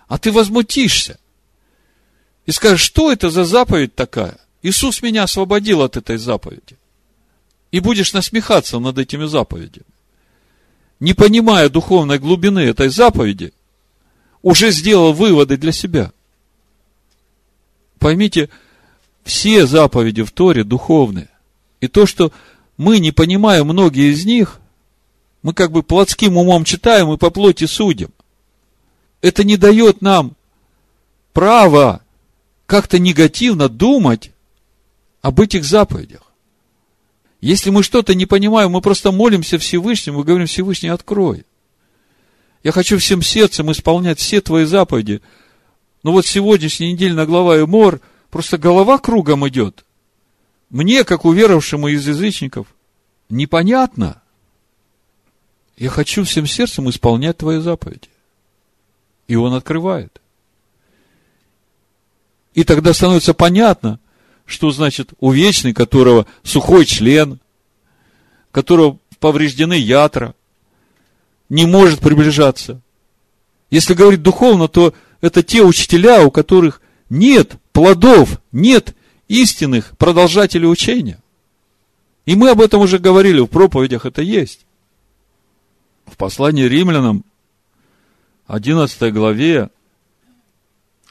а 0.07 0.17
ты 0.17 0.31
возмутишься. 0.31 1.19
И 2.47 2.51
скажешь, 2.51 2.81
что 2.81 3.11
это 3.11 3.29
за 3.29 3.45
заповедь 3.45 3.93
такая? 3.93 4.39
Иисус 4.63 5.03
меня 5.03 5.21
освободил 5.21 5.83
от 5.83 5.97
этой 5.97 6.17
заповеди. 6.17 6.77
И 7.75 7.81
будешь 7.81 8.13
насмехаться 8.13 8.79
над 8.79 8.97
этими 8.97 9.25
заповедями. 9.25 9.85
Не 11.01 11.13
понимая 11.13 11.67
духовной 11.67 12.19
глубины 12.19 12.59
этой 12.59 12.87
заповеди, 12.87 13.51
уже 14.41 14.71
сделал 14.71 15.11
выводы 15.11 15.57
для 15.57 15.73
себя. 15.73 16.13
Поймите, 17.99 18.49
все 19.25 19.67
заповеди 19.67 20.23
в 20.23 20.31
Торе 20.31 20.63
духовные. 20.63 21.27
И 21.81 21.89
то, 21.89 22.05
что 22.05 22.31
мы 22.77 22.99
не 22.99 23.11
понимаем 23.11 23.67
многие 23.67 24.13
из 24.13 24.23
них, 24.23 24.61
мы 25.41 25.53
как 25.53 25.73
бы 25.73 25.83
плотским 25.83 26.37
умом 26.37 26.63
читаем 26.63 27.11
и 27.11 27.17
по 27.17 27.29
плоти 27.29 27.65
судим. 27.65 28.11
Это 29.19 29.43
не 29.43 29.57
дает 29.57 30.01
нам 30.01 30.37
права 31.33 31.99
как-то 32.67 32.99
негативно 32.99 33.67
думать 33.67 34.31
об 35.21 35.41
этих 35.41 35.65
заповедях. 35.65 36.24
Если 37.45 37.69
мы 37.69 37.83
что-то 37.83 38.15
не 38.15 38.25
понимаем, 38.25 38.71
мы 38.71 38.81
просто 38.81 39.11
молимся 39.11 39.59
Всевышнему 39.59 40.21
и 40.21 40.23
говорим, 40.23 40.47
Всевышний, 40.47 40.89
открой. 40.89 41.45
Я 42.63 42.71
хочу 42.71 42.97
всем 42.97 43.21
сердцем 43.21 43.71
исполнять 43.71 44.17
все 44.17 44.41
твои 44.41 44.65
заповеди. 44.65 45.21
Но 46.01 46.11
вот 46.11 46.25
сегодняшняя 46.25 46.91
недельная 46.91 47.27
глава 47.27 47.61
Эмор, 47.61 48.01
просто 48.31 48.57
голова 48.57 48.97
кругом 48.97 49.47
идет. 49.47 49.85
Мне, 50.71 51.03
как 51.03 51.23
уверовавшему 51.23 51.89
из 51.89 52.07
язычников, 52.07 52.65
непонятно– 53.29 54.23
я 55.77 55.89
хочу 55.89 56.23
всем 56.23 56.47
сердцем 56.47 56.89
исполнять 56.89 57.37
твои 57.37 57.59
заповеди. 57.59 58.09
И 59.27 59.35
он 59.35 59.53
открывает. 59.53 60.19
И 62.55 62.63
тогда 62.63 62.91
становится 62.93 63.35
понятно, 63.35 63.99
что 64.45 64.71
значит 64.71 65.13
увечный, 65.19 65.73
которого 65.73 66.27
сухой 66.43 66.85
член, 66.85 67.39
которого 68.51 68.99
повреждены 69.19 69.73
ятра, 69.73 70.35
не 71.49 71.65
может 71.65 71.99
приближаться. 71.99 72.81
Если 73.69 73.93
говорить 73.93 74.21
духовно, 74.21 74.67
то 74.67 74.93
это 75.21 75.43
те 75.43 75.63
учителя, 75.63 76.23
у 76.23 76.31
которых 76.31 76.81
нет 77.09 77.55
плодов, 77.73 78.41
нет 78.51 78.95
истинных 79.27 79.97
продолжателей 79.97 80.69
учения. 80.69 81.19
И 82.25 82.35
мы 82.35 82.49
об 82.49 82.61
этом 82.61 82.81
уже 82.81 82.99
говорили 82.99 83.39
в 83.39 83.47
проповедях, 83.47 84.05
это 84.05 84.21
есть 84.21 84.65
в 86.05 86.17
послании 86.17 86.63
римлянам, 86.63 87.23
11 88.47 89.13
главе, 89.13 89.69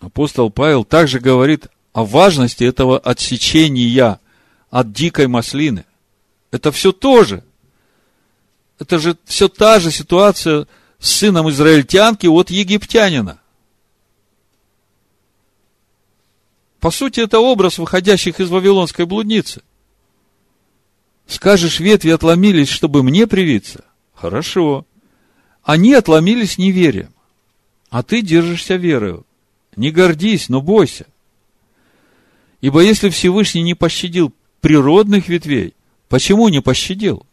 апостол 0.00 0.50
Павел 0.50 0.84
также 0.84 1.18
говорит 1.20 1.68
о 1.94 2.04
важности 2.04 2.64
этого 2.64 2.98
отсечения 2.98 4.20
от 4.68 4.92
дикой 4.92 5.26
маслины. 5.26 5.86
Это 6.50 6.70
все 6.70 6.92
тоже. 6.92 7.42
Это 8.78 8.98
же 8.98 9.16
все 9.24 9.48
та 9.48 9.80
же 9.80 9.90
ситуация 9.90 10.66
с 10.98 11.10
сыном 11.10 11.48
израильтянки 11.48 12.26
от 12.26 12.50
египтянина. 12.50 13.40
По 16.80 16.90
сути, 16.90 17.20
это 17.20 17.38
образ 17.38 17.78
выходящих 17.78 18.40
из 18.40 18.50
вавилонской 18.50 19.06
блудницы. 19.06 19.62
Скажешь, 21.26 21.80
ветви 21.80 22.10
отломились, 22.10 22.68
чтобы 22.68 23.02
мне 23.02 23.26
привиться– 23.26 23.82
Хорошо. 24.24 24.86
Они 25.62 25.92
отломились 25.92 26.56
неверием, 26.56 27.12
а 27.90 28.02
ты 28.02 28.22
держишься 28.22 28.76
верою. 28.76 29.26
Не 29.76 29.90
гордись, 29.90 30.48
но 30.48 30.62
бойся. 30.62 31.06
Ибо 32.64 32.80
если 32.80 33.10
Всевышний 33.10 33.60
не 33.60 33.74
пощадил 33.74 34.32
природных 34.62 35.28
ветвей, 35.28 35.74
почему 36.08 36.48
не 36.48 36.62
пощадил? 36.62 37.26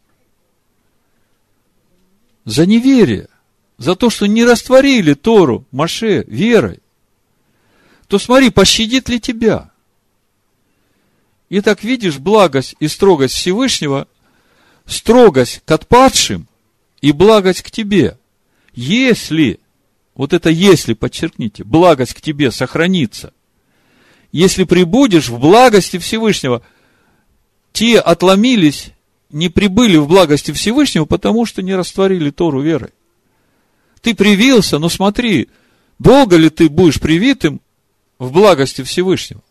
За 2.43 2.65
неверие, 2.65 3.29
за 3.77 3.95
то, 3.95 4.09
что 4.09 4.25
не 4.25 4.43
растворили 4.43 5.13
Тору, 5.13 5.65
Маше, 5.71 6.25
верой. 6.27 6.81
то 8.07 8.19
смотри, 8.19 8.49
пощадит 8.49 9.07
ли 9.07 9.21
тебя. 9.21 9.71
И 11.47 11.61
так 11.61 11.85
видишь 11.85 12.17
благость 12.17 12.75
и 12.81 12.89
строгость 12.89 13.35
Всевышнего, 13.35 14.09
строгость 14.85 15.61
к 15.63 15.71
отпадшим 15.71 16.45
и 16.99 17.13
благость 17.13 17.61
к 17.61 17.71
тебе. 17.71 18.17
Если, 18.73 19.61
вот 20.13 20.33
это 20.33 20.49
если, 20.49 20.93
подчеркните, 20.93 21.63
благость 21.63 22.15
к 22.15 22.19
тебе 22.19 22.51
сохранится, 22.51 23.31
если 24.31 24.63
прибудешь 24.63 25.29
в 25.29 25.39
благости 25.39 25.97
Всевышнего, 25.97 26.61
те 27.73 27.99
отломились, 27.99 28.91
не 29.29 29.49
прибыли 29.49 29.97
в 29.97 30.07
благости 30.07 30.51
Всевышнего, 30.51 31.05
потому 31.05 31.45
что 31.45 31.61
не 31.61 31.75
растворили 31.75 32.31
Тору 32.31 32.61
верой. 32.61 32.91
Ты 34.01 34.15
привился, 34.15 34.79
но 34.79 34.89
смотри, 34.89 35.49
долго 35.99 36.37
ли 36.37 36.49
ты 36.49 36.69
будешь 36.69 36.99
привитым 36.99 37.61
в 38.19 38.31
благости 38.31 38.83
Всевышнего? 38.83 39.41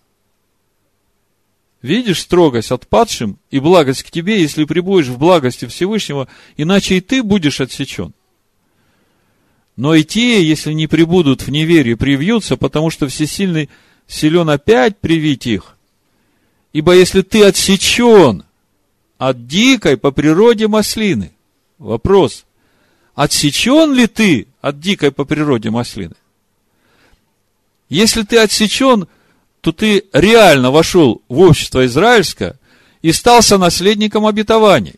Видишь 1.82 2.20
строгость 2.20 2.72
отпадшим 2.72 3.38
и 3.50 3.58
благость 3.58 4.02
к 4.02 4.10
тебе, 4.10 4.40
если 4.40 4.64
прибудешь 4.64 5.08
в 5.08 5.18
благости 5.18 5.66
Всевышнего, 5.66 6.28
иначе 6.58 6.98
и 6.98 7.00
ты 7.00 7.22
будешь 7.22 7.60
отсечен. 7.60 8.12
Но 9.76 9.94
и 9.94 10.04
те, 10.04 10.44
если 10.44 10.74
не 10.74 10.88
прибудут 10.88 11.42
в 11.42 11.50
неверии, 11.50 11.94
привьются, 11.94 12.58
потому 12.58 12.90
что 12.90 13.08
Всесильный 13.08 13.70
силен 14.10 14.50
опять 14.50 14.98
привить 14.98 15.46
их. 15.46 15.76
Ибо 16.72 16.94
если 16.94 17.22
ты 17.22 17.44
отсечен 17.44 18.44
от 19.18 19.46
дикой 19.46 19.96
по 19.96 20.10
природе 20.10 20.68
маслины, 20.68 21.32
вопрос, 21.78 22.44
отсечен 23.14 23.94
ли 23.94 24.06
ты 24.06 24.48
от 24.60 24.80
дикой 24.80 25.12
по 25.12 25.24
природе 25.24 25.70
маслины? 25.70 26.14
Если 27.88 28.22
ты 28.22 28.38
отсечен, 28.38 29.06
то 29.60 29.72
ты 29.72 30.04
реально 30.12 30.70
вошел 30.70 31.22
в 31.28 31.40
общество 31.40 31.86
израильское 31.86 32.56
и 33.02 33.12
стался 33.12 33.58
наследником 33.58 34.26
обетований. 34.26 34.96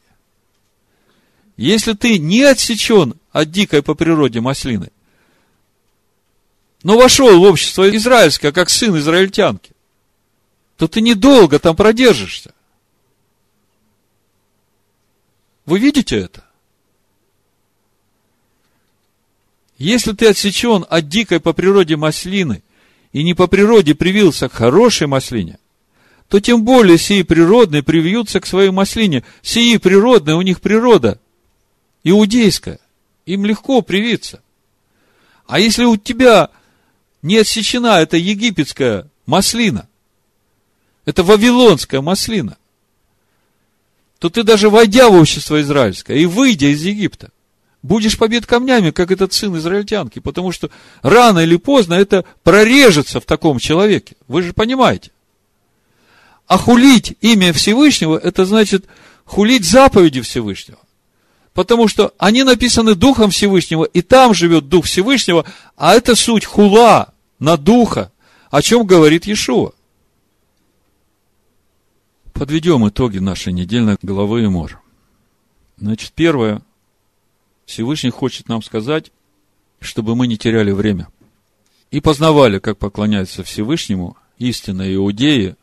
Если 1.57 1.93
ты 1.93 2.19
не 2.19 2.43
отсечен 2.43 3.15
от 3.31 3.51
дикой 3.51 3.83
по 3.83 3.95
природе 3.95 4.41
маслины, 4.41 4.91
но 6.83 6.97
вошел 6.97 7.39
в 7.39 7.43
общество 7.43 7.95
израильское, 7.97 8.53
как 8.53 8.69
сын 8.69 8.97
израильтянки, 8.99 9.73
то 10.77 10.89
ты 10.89 11.01
недолго 11.01 11.59
там 11.59 11.77
продержишься. 11.77 12.55
Вы 15.65 15.79
видите 15.79 16.19
это? 16.19 16.45
Если 19.79 20.13
ты 20.13 20.29
отсечен 20.29 20.85
от 20.89 21.09
дикой 21.09 21.41
по 21.41 21.53
природе 21.53 21.97
маслины 21.97 22.63
и 23.13 23.23
не 23.23 23.35
по 23.35 23.47
природе 23.47 23.95
привился 23.95 24.49
к 24.49 24.53
хорошей 24.53 25.07
маслине, 25.07 25.59
то 26.29 26.41
тем 26.41 26.65
более 26.65 26.99
сии 26.99 27.23
природные 27.23 27.83
привьются 27.83 28.41
к 28.41 28.47
своей 28.47 28.71
маслине. 28.71 29.23
Сии 29.43 29.77
природные, 29.77 30.37
у 30.37 30.43
них 30.43 30.61
природа 30.61 31.21
иудейская. 32.05 32.81
Им 33.27 33.45
легко 33.45 33.83
привиться. 33.83 34.43
А 35.47 35.61
если 35.61 35.85
у 35.85 35.97
тебя 35.97 36.51
не 37.23 37.39
отсечена 37.39 38.01
эта 38.01 38.17
египетская 38.17 39.09
маслина, 39.27 39.89
это 41.05 41.23
вавилонская 41.23 42.01
маслина, 42.01 42.57
то 44.19 44.29
ты 44.29 44.43
даже 44.43 44.71
войдя 44.71 45.09
в 45.09 45.15
общество 45.15 45.61
израильское 45.61 46.17
и 46.17 46.27
выйдя 46.27 46.69
из 46.69 46.83
Египта, 46.83 47.31
будешь 47.83 48.17
побед 48.17 48.47
камнями, 48.47 48.91
как 48.91 49.11
этот 49.11 49.33
сын 49.33 49.57
израильтянки, 49.57 50.21
потому 50.21 50.53
что 50.53 50.71
рано 51.03 51.41
или 51.41 51.57
поздно 51.57 51.95
это 51.95 52.25
прорежется 52.45 53.21
в 53.21 53.25
таком 53.25 53.59
человеке. 53.59 54.17
Вы 54.29 54.43
же 54.43 54.53
понимаете. 54.53 55.11
А 56.47 56.59
хулить 56.59 57.17
имя 57.21 57.53
Всевышнего, 57.53 58.17
это 58.17 58.45
значит 58.45 58.87
хулить 59.25 59.65
заповеди 59.65 60.21
Всевышнего. 60.21 60.79
Потому 61.55 61.89
что 61.89 62.15
они 62.19 62.45
написаны 62.45 62.95
Духом 62.95 63.31
Всевышнего, 63.31 63.85
и 63.85 64.01
там 64.03 64.35
живет 64.35 64.69
Дух 64.69 64.87
Всевышнего, 64.87 65.45
а 65.77 65.95
это 65.95 66.15
суть 66.15 66.45
хула 66.45 67.12
на 67.43 67.57
Духа, 67.57 68.13
о 68.53 68.63
чем 68.63 68.87
говорит 68.87 69.27
Иешуа. 69.27 69.73
Подведем 72.33 72.89
итоги 72.89 73.19
нашей 73.19 73.53
недельной 73.53 73.97
главы 74.01 74.45
и 74.45 74.47
мор. 74.47 74.81
Значит, 75.77 76.13
первое, 76.13 76.63
Всевышний 77.67 78.11
хочет 78.11 78.49
нам 78.49 78.63
сказать, 78.63 79.11
чтобы 79.81 80.15
мы 80.15 80.29
не 80.29 80.39
теряли 80.39 80.71
время 80.71 81.09
и 81.91 82.01
познавали, 82.01 82.61
как 82.61 82.79
поклоняются 82.79 83.43
Всевышнему 83.43 84.17
истинные 84.39 84.95
иудеи 84.95 85.57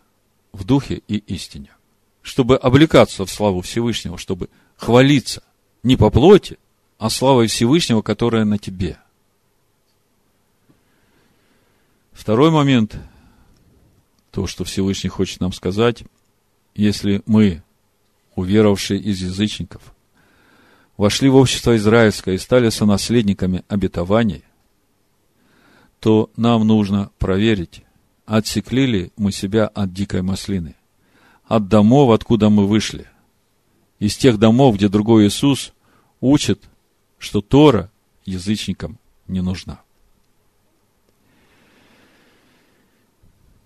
в 0.52 0.66
духе 0.66 1.02
и 1.08 1.16
истине. 1.34 1.72
Чтобы 2.22 2.58
облекаться 2.58 3.26
в 3.26 3.32
славу 3.32 3.62
Всевышнего, 3.62 4.18
чтобы 4.18 4.50
хвалиться 4.76 5.44
не 5.84 5.96
по 5.96 6.10
плоти, 6.10 6.60
а 6.98 7.10
славой 7.10 7.48
Всевышнего, 7.48 8.02
которая 8.02 8.44
на 8.44 8.58
тебе. 8.58 8.98
Второй 12.20 12.52
момент, 12.52 13.00
то, 14.30 14.46
что 14.46 14.66
Всевышний 14.66 15.10
хочет 15.10 15.40
нам 15.40 15.54
сказать, 15.54 16.04
если 16.76 17.24
мы, 17.26 17.64
уверовавшие 18.36 19.00
из 19.00 19.22
язычников, 19.22 19.96
вошли 20.98 21.30
в 21.30 21.38
общество 21.38 21.78
израильское 21.78 22.36
и 22.36 22.38
стали 22.38 22.68
сонаследниками 22.72 23.64
обетований, 23.70 24.44
то 26.02 26.30
нам 26.36 26.68
нужно 26.68 27.10
проверить, 27.20 27.84
отсекли 28.26 28.86
ли 28.86 29.12
мы 29.16 29.32
себя 29.32 29.68
от 29.68 29.94
дикой 29.94 30.22
маслины, 30.22 30.76
от 31.46 31.70
домов, 31.70 32.12
откуда 32.12 32.50
мы 32.50 32.68
вышли, 32.68 33.08
из 33.98 34.18
тех 34.18 34.38
домов, 34.38 34.76
где 34.76 34.90
другой 34.90 35.28
Иисус 35.28 35.72
учит, 36.20 36.66
что 37.18 37.40
Тора 37.40 37.90
язычникам 38.26 39.00
не 39.26 39.40
нужна. 39.40 39.80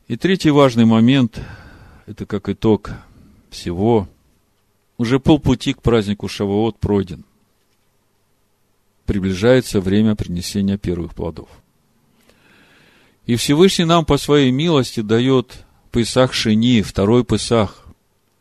И 0.07 0.17
третий 0.17 0.51
важный 0.51 0.83
момент– 0.83 1.41
это 2.05 2.25
как 2.25 2.49
итог 2.49 2.91
всего. 3.49 4.09
Уже 4.97 5.19
полпути 5.19 5.73
к 5.73 5.81
празднику 5.81 6.27
Шавуот 6.27 6.77
пройден. 6.77 7.23
Приближается 9.05 9.79
время 9.79 10.15
принесения 10.15 10.77
первых 10.77 11.15
плодов. 11.15 11.47
И 13.25 13.35
Всевышний 13.37 13.85
нам 13.85 14.05
по 14.05 14.17
своей 14.17 14.51
милости 14.51 14.99
дает 14.99 15.65
Песах 15.91 16.33
Шини, 16.33 16.81
второй 16.81 17.23
Песах, 17.23 17.85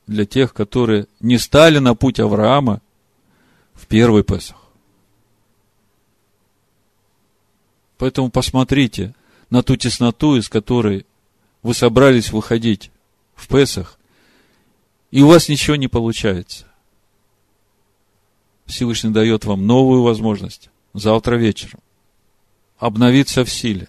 для 0.09 0.27
тех, 0.27 0.53
которые 0.53 1.07
не 1.21 1.39
стали 1.39 1.79
на 1.79 1.95
путь 1.95 2.19
Авраама 2.19 2.83
в 3.75 3.87
первый 3.87 4.25
Песах. 4.25 4.57
Поэтому 7.99 8.31
посмотрите 8.31 9.15
на 9.49 9.63
ту 9.63 9.77
тесноту, 9.77 10.35
из 10.37 10.49
которой 10.49 11.07
вы 11.63 11.75
собрались 11.75 12.33
выходить 12.33 12.91
в 13.35 13.49
Песах, 13.49 13.99
и 15.11 15.23
у 15.23 15.29
вас 15.29 15.49
ничего 15.49 15.77
не 15.77 15.89
получается. 15.89 16.67
Всевышний 18.67 19.11
дает 19.11 19.45
вам 19.45 19.67
новую 19.67 20.03
возможность 20.03 20.71
завтра 20.95 21.37
вечером 21.37 21.81
обновиться 22.79 23.45
в 23.45 23.51
силе, 23.51 23.89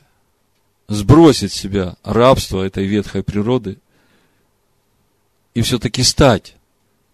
сбросить 0.88 1.52
с 1.52 1.56
себя 1.56 1.96
рабство 2.04 2.62
этой 2.62 2.86
ветхой 2.86 3.24
природы 3.24 3.80
и 5.54 5.62
все-таки 5.62 6.04
стать 6.04 6.56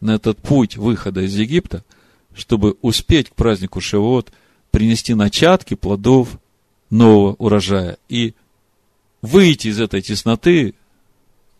на 0.01 0.15
этот 0.15 0.39
путь 0.39 0.77
выхода 0.77 1.21
из 1.21 1.35
Египта, 1.35 1.83
чтобы 2.33 2.77
успеть 2.81 3.29
к 3.29 3.35
празднику 3.35 3.81
Шевот 3.81 4.31
принести 4.71 5.13
начатки 5.13 5.75
плодов 5.75 6.39
нового 6.89 7.35
урожая 7.35 7.97
и 8.07 8.33
выйти 9.21 9.67
из 9.67 9.79
этой 9.79 10.01
тесноты 10.01 10.73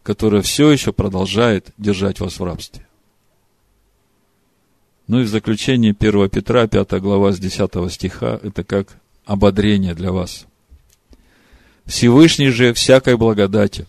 которая 0.09 0.41
все 0.41 0.71
еще 0.71 0.91
продолжает 0.91 1.67
держать 1.77 2.19
вас 2.19 2.39
в 2.39 2.43
рабстве. 2.43 2.87
Ну 5.05 5.21
и 5.21 5.23
в 5.23 5.27
заключение 5.27 5.95
1 5.97 6.29
Петра, 6.29 6.65
5 6.65 6.93
глава 7.01 7.31
с 7.31 7.37
10 7.37 7.91
стиха, 7.91 8.39
это 8.41 8.63
как 8.63 8.97
ободрение 9.25 9.93
для 9.93 10.11
вас. 10.11 10.47
Всевышний 11.85 12.49
же 12.49 12.73
всякой 12.73 13.17
благодати, 13.17 13.85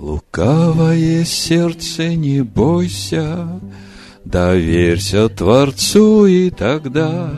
Лукавое 0.02 1.24
сердце, 1.24 2.14
не 2.16 2.42
бойся, 2.42 3.60
доверься 4.24 5.28
Творцу, 5.28 6.26
и 6.26 6.50
тогда 6.50 7.30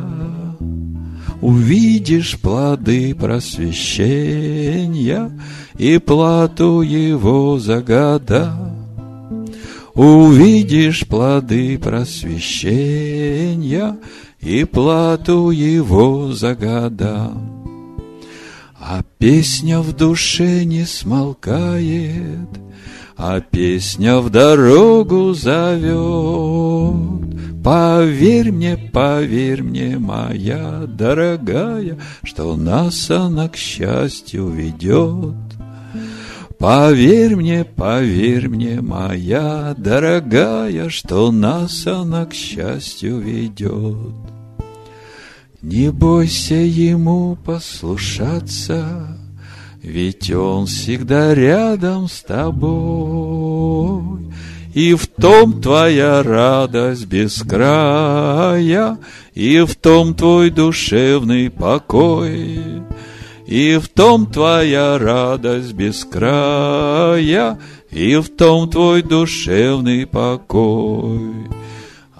увидишь 1.42 2.40
плоды 2.40 3.14
просвещения 3.14 5.30
и 5.76 5.98
плату 5.98 6.80
его 6.80 7.58
за 7.58 7.82
года. 7.82 8.56
Увидишь 9.92 11.06
плоды 11.06 11.78
просвещения 11.78 13.98
и 14.40 14.64
плату 14.64 15.50
его 15.50 16.32
за 16.32 16.54
года. 16.54 17.30
А 18.86 19.02
песня 19.18 19.80
в 19.80 19.96
душе 19.96 20.66
не 20.66 20.84
смолкает, 20.84 22.50
А 23.16 23.40
песня 23.40 24.18
в 24.18 24.28
дорогу 24.28 25.32
зовет. 25.32 26.92
Поверь 27.64 28.52
мне, 28.52 28.76
поверь 28.76 29.62
мне, 29.62 29.98
моя 29.98 30.84
дорогая, 30.86 31.98
Что 32.24 32.56
нас 32.56 33.10
она 33.10 33.48
к 33.48 33.56
счастью 33.56 34.48
ведет. 34.48 35.34
Поверь 36.58 37.36
мне, 37.36 37.64
поверь 37.64 38.50
мне, 38.50 38.82
моя 38.82 39.74
дорогая, 39.78 40.90
Что 40.90 41.32
нас 41.32 41.86
она 41.86 42.26
к 42.26 42.34
счастью 42.34 43.18
ведет. 43.18 44.23
Не 45.64 45.90
бойся 45.90 46.56
ему 46.56 47.38
послушаться, 47.42 49.16
Ведь 49.82 50.30
он 50.30 50.66
всегда 50.66 51.34
рядом 51.34 52.06
с 52.06 52.20
тобой. 52.20 54.30
И 54.74 54.92
в 54.92 55.06
том 55.06 55.62
твоя 55.62 56.22
радость 56.22 57.06
без 57.06 57.42
края, 57.42 58.98
И 59.32 59.60
в 59.60 59.74
том 59.76 60.14
твой 60.14 60.50
душевный 60.50 61.48
покой, 61.48 62.60
И 63.46 63.78
в 63.78 63.88
том 63.88 64.26
твоя 64.26 64.98
радость 64.98 65.72
без 65.72 66.04
края, 66.04 67.58
И 67.90 68.16
в 68.16 68.28
том 68.28 68.68
твой 68.68 69.00
душевный 69.00 70.06
покой. 70.06 71.32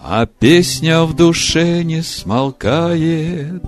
А 0.06 0.26
песня 0.26 1.04
в 1.04 1.16
душе 1.16 1.82
не 1.82 2.02
смолкает, 2.02 3.62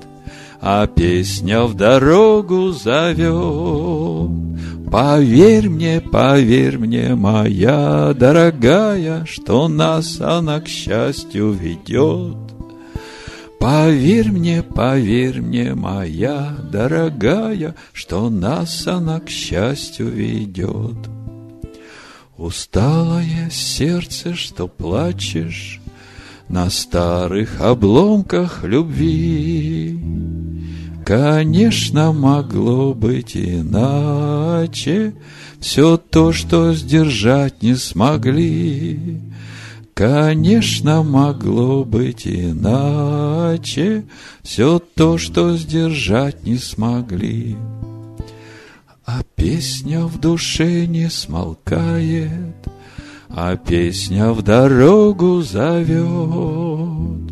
А 0.60 0.86
песня 0.86 1.62
в 1.62 1.72
дорогу 1.72 2.72
зовет. 2.72 4.30
Поверь 4.90 5.70
мне, 5.70 6.02
поверь 6.02 6.76
мне, 6.76 7.14
моя 7.14 8.12
дорогая, 8.12 9.24
Что 9.24 9.66
нас 9.66 10.20
она 10.20 10.60
к 10.60 10.68
счастью 10.68 11.52
ведет. 11.52 12.36
Поверь 13.58 14.30
мне, 14.30 14.62
поверь 14.62 15.40
мне, 15.40 15.74
моя 15.74 16.54
дорогая, 16.70 17.74
Что 17.94 18.28
нас 18.28 18.86
она 18.86 19.20
к 19.20 19.30
счастью 19.30 20.10
ведет. 20.10 20.98
Усталое 22.36 23.48
сердце, 23.50 24.34
что 24.34 24.68
плачешь, 24.68 25.80
на 26.48 26.70
старых 26.70 27.60
обломках 27.60 28.64
любви. 28.64 29.98
Конечно, 31.04 32.12
могло 32.12 32.94
быть 32.94 33.36
иначе, 33.36 35.14
все 35.60 35.96
то, 35.96 36.32
что 36.32 36.74
сдержать 36.74 37.62
не 37.62 37.74
смогли. 37.74 39.20
Конечно, 39.94 41.02
могло 41.02 41.84
быть 41.84 42.26
иначе, 42.26 44.04
все 44.42 44.78
то, 44.78 45.16
что 45.16 45.56
сдержать 45.56 46.44
не 46.44 46.58
смогли. 46.58 47.56
А 49.04 49.22
песня 49.36 50.04
в 50.04 50.18
душе 50.18 50.86
не 50.86 51.08
смолкает— 51.08 52.56
а 53.28 53.56
песня 53.56 54.32
в 54.32 54.42
дорогу 54.42 55.42
зовет. 55.42 57.26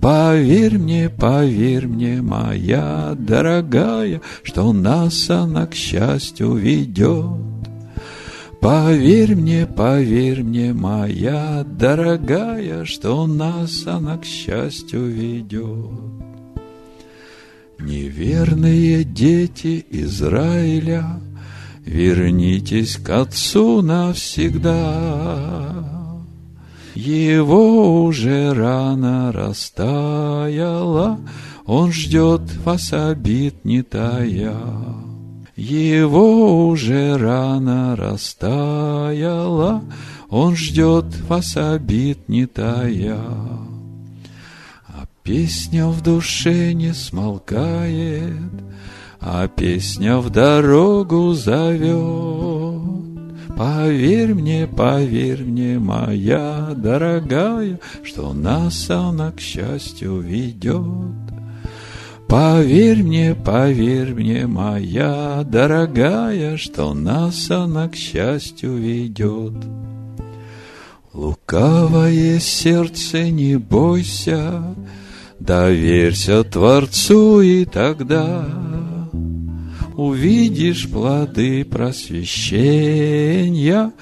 Поверь 0.00 0.78
мне, 0.78 1.08
поверь 1.08 1.86
мне, 1.86 2.22
моя 2.22 3.14
дорогая, 3.18 4.20
Что 4.42 4.72
нас 4.72 5.28
она 5.30 5.66
к 5.66 5.74
счастью 5.74 6.54
ведет. 6.54 7.40
Поверь 8.60 9.34
мне, 9.34 9.66
поверь 9.66 10.42
мне, 10.42 10.72
моя 10.72 11.64
дорогая, 11.64 12.84
Что 12.84 13.26
нас 13.26 13.86
она 13.86 14.18
к 14.18 14.24
счастью 14.24 15.06
ведет. 15.06 16.00
Неверные 17.78 19.04
дети 19.04 19.84
Израиля— 19.90 21.20
Вернитесь 21.86 22.96
к 22.96 23.08
Отцу 23.10 23.80
навсегда. 23.80 24.74
Его 26.96 28.02
уже 28.02 28.52
рано 28.52 29.30
растаяла, 29.30 31.20
Он 31.64 31.92
ждет 31.92 32.42
вас 32.64 32.92
обид 32.92 33.64
не 33.64 33.82
тая. 33.82 34.56
Его 35.54 36.66
уже 36.66 37.16
рано 37.16 37.94
растаяла, 37.94 39.84
Он 40.28 40.56
ждет 40.56 41.06
вас 41.28 41.56
обид 41.56 42.28
не 42.28 42.46
тая. 42.46 43.20
А 44.88 45.06
песня 45.22 45.86
в 45.86 46.02
душе 46.02 46.72
не 46.72 46.92
смолкает— 46.92 48.50
а 49.20 49.48
песня 49.48 50.18
в 50.18 50.30
дорогу 50.30 51.32
зовет. 51.32 52.86
Поверь 53.56 54.34
мне, 54.34 54.66
поверь 54.66 55.42
мне, 55.42 55.78
моя 55.78 56.74
дорогая, 56.76 57.80
Что 58.02 58.34
нас 58.34 58.90
она 58.90 59.32
к 59.32 59.40
счастью 59.40 60.20
ведет. 60.20 60.76
Поверь 62.28 63.02
мне, 63.02 63.34
поверь 63.34 64.12
мне, 64.12 64.46
моя 64.46 65.42
дорогая, 65.44 66.58
Что 66.58 66.92
нас 66.92 67.50
она 67.50 67.88
к 67.88 67.96
счастью 67.96 68.76
ведет. 68.76 69.54
Лукавое 71.14 72.38
сердце, 72.40 73.30
не 73.30 73.56
бойся, 73.56 74.74
Доверься 75.40 76.44
Творцу, 76.44 77.40
и 77.40 77.64
тогда 77.64 78.65
увидишь 79.96 80.88
плоды 80.90 81.64
просвещения 81.64 83.92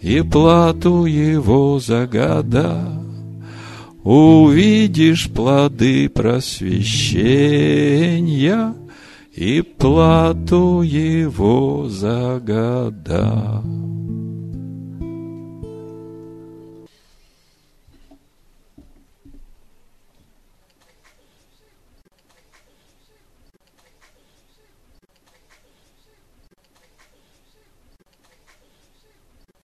и 0.00 0.20
плату 0.20 1.04
его 1.04 1.78
за 1.78 2.06
года. 2.06 3.00
Увидишь 4.02 5.30
плоды 5.30 6.08
просвещения 6.10 8.74
и 9.32 9.62
плату 9.62 10.82
его 10.82 11.88
за 11.88 12.42
года. 12.44 13.62